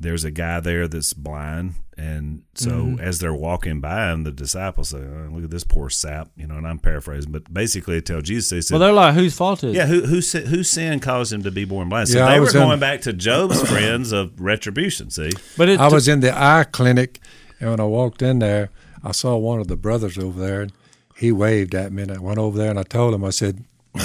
[0.00, 3.00] There's a guy there that's blind, and so Mm-hmm.
[3.00, 6.46] as they're walking by and the disciples say, oh, "Look at this poor sap," you
[6.46, 6.56] know.
[6.56, 9.62] And I'm paraphrasing, but basically, they tell Jesus, they said, Well, they're like, whose fault
[9.64, 9.76] is it?
[9.76, 12.08] yeah, who who si- whose sin caused him to be born blind?
[12.08, 15.10] So Yeah, they were was in- going back to Job's friends of retribution.
[15.10, 17.20] See, But it I was in the eye clinic,
[17.60, 18.70] and when I walked in there,
[19.04, 20.72] I saw one of the brothers over there, and
[21.16, 23.64] he waved at me, and I went over there and I told him, I said,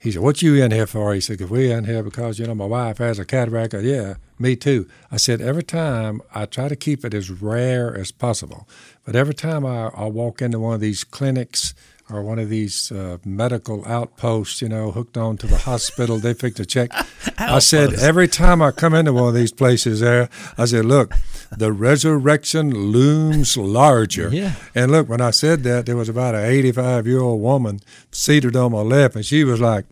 [0.00, 2.46] he said, "What you in here for?" He said, "Cause we in here because you
[2.46, 4.88] know my wife has a cataract." I, yeah, me too.
[5.10, 8.68] I said, every time I try to keep it as rare as possible,
[9.04, 11.74] but every time I, I walk into one of these clinics
[12.10, 16.34] or one of these uh, medical outposts, you know, hooked on to the hospital, they
[16.34, 16.90] pick the check.
[17.38, 20.28] I said, every time I come into one of these places there,
[20.58, 21.14] I said, look,
[21.56, 24.28] the resurrection looms larger.
[24.28, 24.54] Yeah.
[24.74, 27.80] And look, when I said that, there was about an 85 year old woman
[28.10, 29.86] seated on my left, and she was like,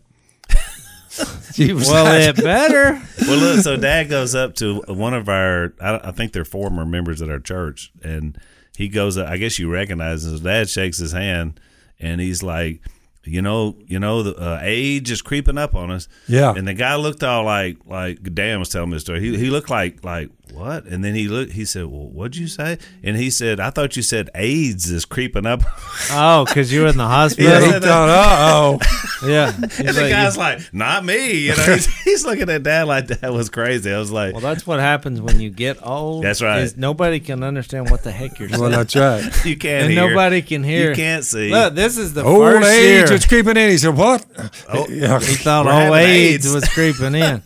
[1.53, 3.01] she was well, like, it better.
[3.21, 6.85] well, look, so Dad goes up to one of our, I, I think they're former
[6.85, 8.37] members at our church, and
[8.75, 10.37] he goes, I guess you recognize him.
[10.37, 11.59] So Dad shakes his hand,
[11.99, 12.81] and he's like,
[13.25, 16.07] you know, you know, the uh, age is creeping up on us.
[16.27, 16.53] Yeah.
[16.55, 19.21] And the guy looked all like, like Dan was telling me the story.
[19.21, 20.85] He he looked like, like what?
[20.85, 21.53] And then he looked.
[21.53, 25.05] He said, "Well, what'd you say?" And he said, "I thought you said AIDS is
[25.05, 25.61] creeping up."
[26.11, 27.49] Oh, because you were in the hospital.
[27.51, 27.73] yeah, Yeah.
[27.73, 28.79] he thought, uh oh.
[29.27, 29.53] Yeah.
[29.55, 32.87] and He's the like, guy's like, "Not me." You know, he's, he's looking at Dad
[32.87, 33.91] like that was crazy.
[33.93, 36.23] I was like, well, that's what happens when you get old.
[36.25, 36.59] That's right.
[36.61, 38.61] is nobody can understand what the heck you're saying.
[38.61, 39.23] Well, that's right.
[39.45, 40.89] "You can't and hear." nobody can hear.
[40.89, 41.49] You can't see.
[41.51, 43.13] Look, this is the Old first age year.
[43.13, 43.69] is creeping in.
[43.69, 44.25] He said, what?
[44.69, 44.85] Oh.
[44.85, 46.53] He thought old having AIDS, AIDS.
[46.53, 47.41] was creeping in.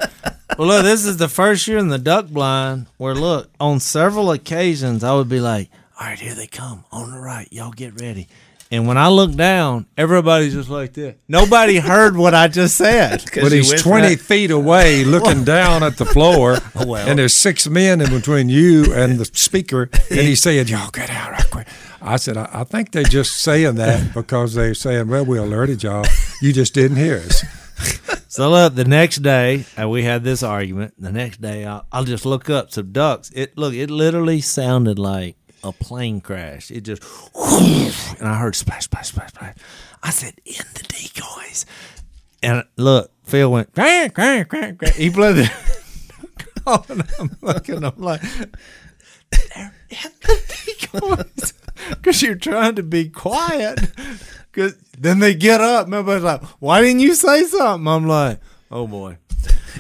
[0.58, 4.32] Well, look, this is the first year in the duck blind where, look, on several
[4.32, 5.70] occasions, I would be like,
[6.00, 7.48] all right, here they come on the right.
[7.52, 8.28] Y'all get ready.
[8.70, 11.16] And when I look down, everybody's just like this.
[11.28, 13.24] Nobody heard what I just said.
[13.34, 17.08] But he's 20 that- feet away looking down at the floor, well.
[17.08, 21.10] and there's six men in between you and the speaker, and he's saying, Y'all get
[21.10, 21.68] out right quick.
[22.02, 25.84] I said, I, I think they're just saying that because they're saying, Well, we alerted
[25.84, 26.06] y'all.
[26.41, 27.43] You just didn't hear us.
[28.30, 30.93] So look, the next day, and we had this argument.
[30.99, 33.32] The next day, I'll, I'll just look up some ducks.
[33.34, 36.69] It look, it literally sounded like a plane crash.
[36.69, 37.01] It just,
[37.36, 39.55] and I heard splash, splash, splash, splash.
[40.03, 41.65] I said, "In the decoys."
[42.43, 44.93] And look, Phil went, quack, quack, quack, quack.
[44.93, 45.51] he blew the.
[46.69, 48.21] Oh, and I'm looking, I'm like,
[49.32, 51.53] they're in the decoys.
[51.89, 53.80] Because you're trying to be quiet.
[54.51, 55.86] Cause then they get up.
[55.86, 57.88] and Everybody's like, why didn't you say something?
[57.88, 58.39] I'm like,
[58.72, 59.18] oh boy.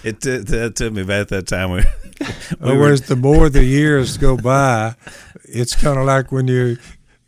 [0.03, 1.71] It, t- that took me about that time.
[2.19, 2.25] We,
[2.71, 4.95] we were, Whereas the more the years go by,
[5.43, 6.77] it's kind of like when you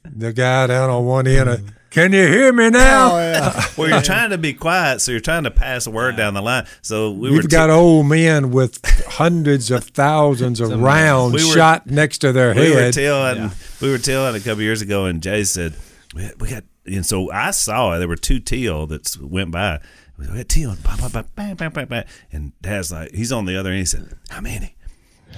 [0.04, 1.48] the guy down on one end.
[1.48, 3.10] Of, Can you hear me now?
[3.12, 6.34] Oh, well, you're trying to be quiet, so you're trying to pass a word down
[6.34, 6.66] the line.
[6.82, 11.56] So we were You've got old men with hundreds of thousands of rounds We were-
[11.56, 12.94] shot next to their we were head.
[12.96, 15.76] telling we were telling a couple years ago, and Jay said
[16.16, 16.64] we, we got,
[16.94, 18.00] and so I saw it.
[18.00, 19.80] There were two teal that went by.
[20.18, 22.06] We got teal, bang, bang, bang, bang, bang.
[22.32, 23.80] and Dad's like, he's on the other end.
[23.80, 24.76] He said, "How many?"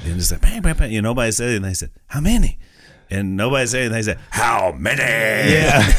[0.04, 0.92] And it's like, bang, bang, bang.
[0.92, 1.64] You know, nobody said anything.
[1.64, 2.58] They said, "How many?"
[3.10, 3.98] And nobody said anything.
[3.98, 5.92] They said, "How many?" Yeah.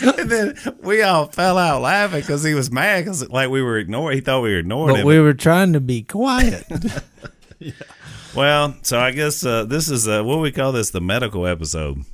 [0.18, 3.78] and then we all fell out laughing because he was mad because like we were
[3.78, 4.16] ignoring.
[4.16, 5.06] He thought we were ignoring But him.
[5.06, 6.64] we were trying to be quiet.
[8.34, 12.04] Well, so I guess uh, this is uh, what we call this the medical episode.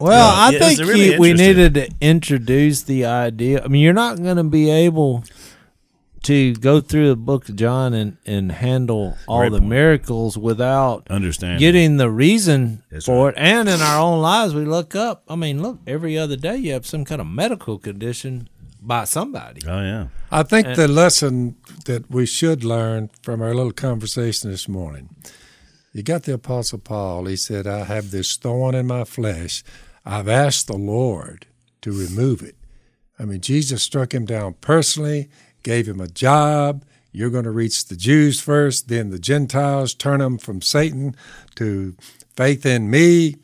[0.00, 3.62] Well, Yeah, I yeah, think really you- we needed to introduce the idea.
[3.64, 5.24] I mean, you're not going to be able
[6.24, 9.68] to go through the book of John and, and handle all Great the point.
[9.68, 11.58] miracles without Understand?
[11.60, 13.34] getting the reason That's for it.
[13.36, 15.22] And in our own lives, we look up.
[15.28, 18.48] I mean, look, every other day you have some kind of medical condition
[18.80, 19.60] by somebody.
[19.68, 20.06] Oh yeah.
[20.30, 25.10] I think the lesson that we should learn from our little conversation this morning.
[25.94, 27.26] You got the Apostle Paul.
[27.26, 29.62] He said, I have this thorn in my flesh.
[30.04, 31.46] I've asked the Lord
[31.82, 32.56] to remove it.
[33.16, 35.28] I mean, Jesus struck him down personally,
[35.62, 36.84] gave him a job.
[37.12, 41.14] You're going to reach the Jews first, then the Gentiles, turn them from Satan
[41.54, 41.94] to
[42.36, 43.36] faith in me.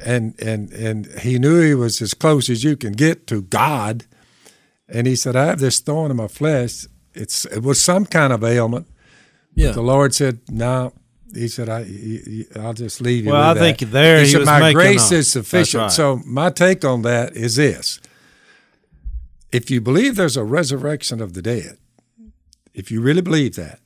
[0.00, 4.04] And, and, and he knew he was as close as you can get to God.
[4.88, 6.86] And he said, I have this thorn in my flesh.
[7.14, 8.88] It's, it was some kind of ailment.
[9.54, 9.70] Yeah.
[9.70, 10.92] The Lord said, No.
[11.34, 11.84] He said, "I
[12.56, 15.16] I'll just leave you Well, I think that." there he said, was My grace a-
[15.16, 15.82] is sufficient.
[15.82, 15.92] Right.
[15.92, 18.00] So, my take on that is this
[19.52, 21.78] if you believe there's a resurrection of the dead,
[22.74, 23.78] if you really believe that,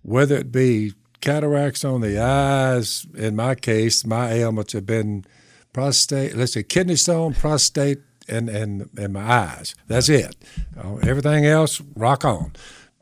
[0.00, 5.26] whether it be cataracts on the eyes, in my case, my ailments have been
[5.74, 7.98] prostate, let's say kidney stone, prostate,
[8.28, 9.74] and, and, and my eyes.
[9.88, 10.36] That's it.
[10.76, 12.52] Uh, everything else, rock on.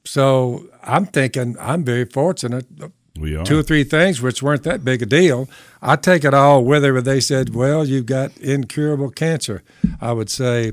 [0.04, 2.66] So I'm thinking I'm very fortunate.
[3.18, 3.44] We are.
[3.44, 5.48] Two or three things which weren't that big a deal.
[5.82, 9.62] I take it all, whether they said, well, you've got incurable cancer.
[10.00, 10.72] I would say,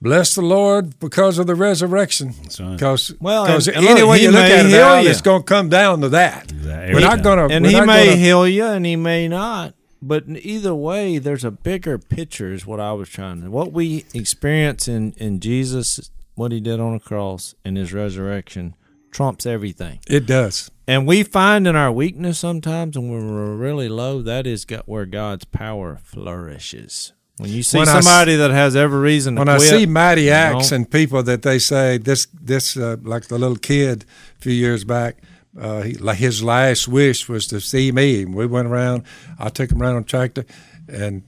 [0.00, 2.34] bless the Lord because of the resurrection.
[2.42, 2.72] That's right.
[2.72, 5.10] Because Well, because and- and any way you look at it, heal Al, you.
[5.10, 6.52] it's going to come down to that.
[6.52, 6.94] Exactly.
[6.94, 7.54] We're not going to.
[7.54, 11.18] and we're he not may gonna, heal you and he may not but either way
[11.18, 15.40] there's a bigger picture is what i was trying to what we experience in in
[15.40, 18.76] jesus what he did on the cross and his resurrection
[19.18, 20.70] trumps everything It does.
[20.86, 24.88] and we find in our weakness sometimes and when we're really low that is got
[24.88, 29.40] where god's power flourishes when you see When I somebody that has every reason to
[29.40, 33.24] When I see mighty acts know, and people that they say this this uh, like
[33.28, 34.04] the little kid
[34.38, 35.18] a few years back,
[35.60, 38.22] uh, he, like his last wish was to see me.
[38.22, 39.04] And we went around.
[39.38, 40.44] I took him around on tractor,
[40.88, 41.22] and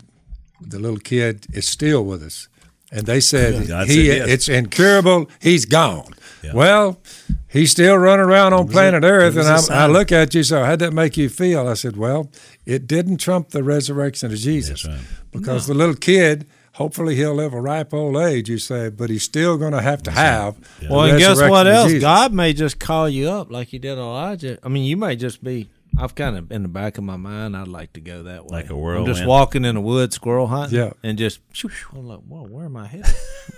[0.61, 2.49] the little kid is still with us.
[2.91, 4.29] And they said God he said yes.
[4.29, 5.31] it's incurable.
[5.41, 6.15] He's gone.
[6.43, 6.53] Yeah.
[6.55, 7.01] Well,
[7.49, 9.93] he's still running around on planet Earth, it was and I, sign.
[9.93, 10.43] look at you.
[10.43, 11.69] So how'd that make you feel?
[11.69, 12.31] I said, well,
[12.65, 14.99] it didn't trump the resurrection of Jesus right.
[15.33, 19.23] because the little kid, hopefully he'll live a ripe old age, you say, but he's
[19.23, 20.57] still going to have to have.
[20.81, 21.93] the Well, and guess what else?
[21.95, 24.59] God may just call you up like He did Elijah.
[24.63, 25.69] I mean, you may just be.
[25.99, 27.57] I've kind of in the back of my mind.
[27.57, 30.47] I'd like to go that way, Like a I'm just walking in the woods, squirrel
[30.47, 30.93] hunting, Yeah.
[31.03, 31.41] and just.
[31.53, 31.89] shoo, shoo.
[31.97, 33.07] I'm like, whoa, where am I headed?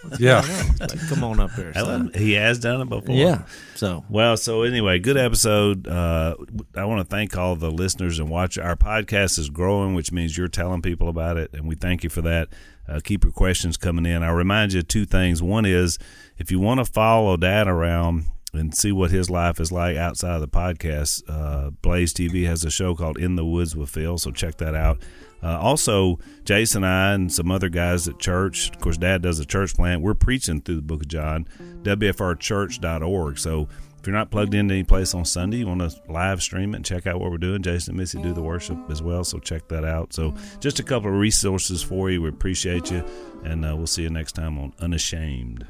[0.03, 0.41] What's Yeah.
[0.47, 0.77] going on?
[0.81, 1.73] Like, come on up here.
[1.75, 2.11] son.
[2.15, 3.15] He has done it before.
[3.15, 3.43] Yeah.
[3.77, 5.87] So Well, so anyway, good episode.
[5.87, 6.35] Uh,
[6.77, 8.59] I want to thank all the listeners and watch.
[8.59, 12.11] Our podcast is growing, which means you're telling people about it, and we thank you
[12.11, 12.49] for that.
[12.89, 14.23] Uh, keep your questions coming in.
[14.25, 15.41] I'll remind you of two things.
[15.43, 15.99] One is
[16.39, 18.25] if you want to follow Dad around
[18.55, 22.65] and see what his life is like outside of the podcast, uh, Blaze TV has
[22.65, 25.01] a show called In the Woods with Phil, so check that out.
[25.43, 29.41] Uh, also, Jase and I and some other guys at church, of course, Dad does
[29.41, 30.03] a church plant.
[30.03, 31.49] We're preaching through the book of John,
[31.83, 33.39] WFRchurch.org.
[33.39, 36.75] So if you're not plugged into any place on Sunday, you want to live stream
[36.75, 37.63] it and check out what we're doing.
[37.63, 40.13] Jase and Missy do the worship as well, so check that out.
[40.13, 42.23] So just a couple of resources for you.
[42.23, 43.05] We appreciate you,
[43.45, 45.67] and uh, we'll see you next time on Unashamed.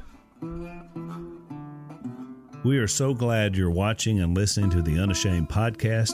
[2.63, 6.13] We are so glad you're watching and listening to the Unashamed podcast.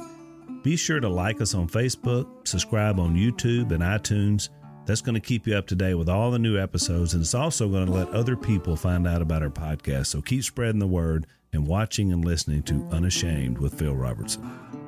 [0.63, 4.49] Be sure to like us on Facebook, subscribe on YouTube and iTunes.
[4.87, 7.35] That's going to keep you up to date with all the new episodes, and it's
[7.35, 10.07] also going to let other people find out about our podcast.
[10.07, 14.78] So keep spreading the word and watching and listening to Unashamed with Phil Robertson.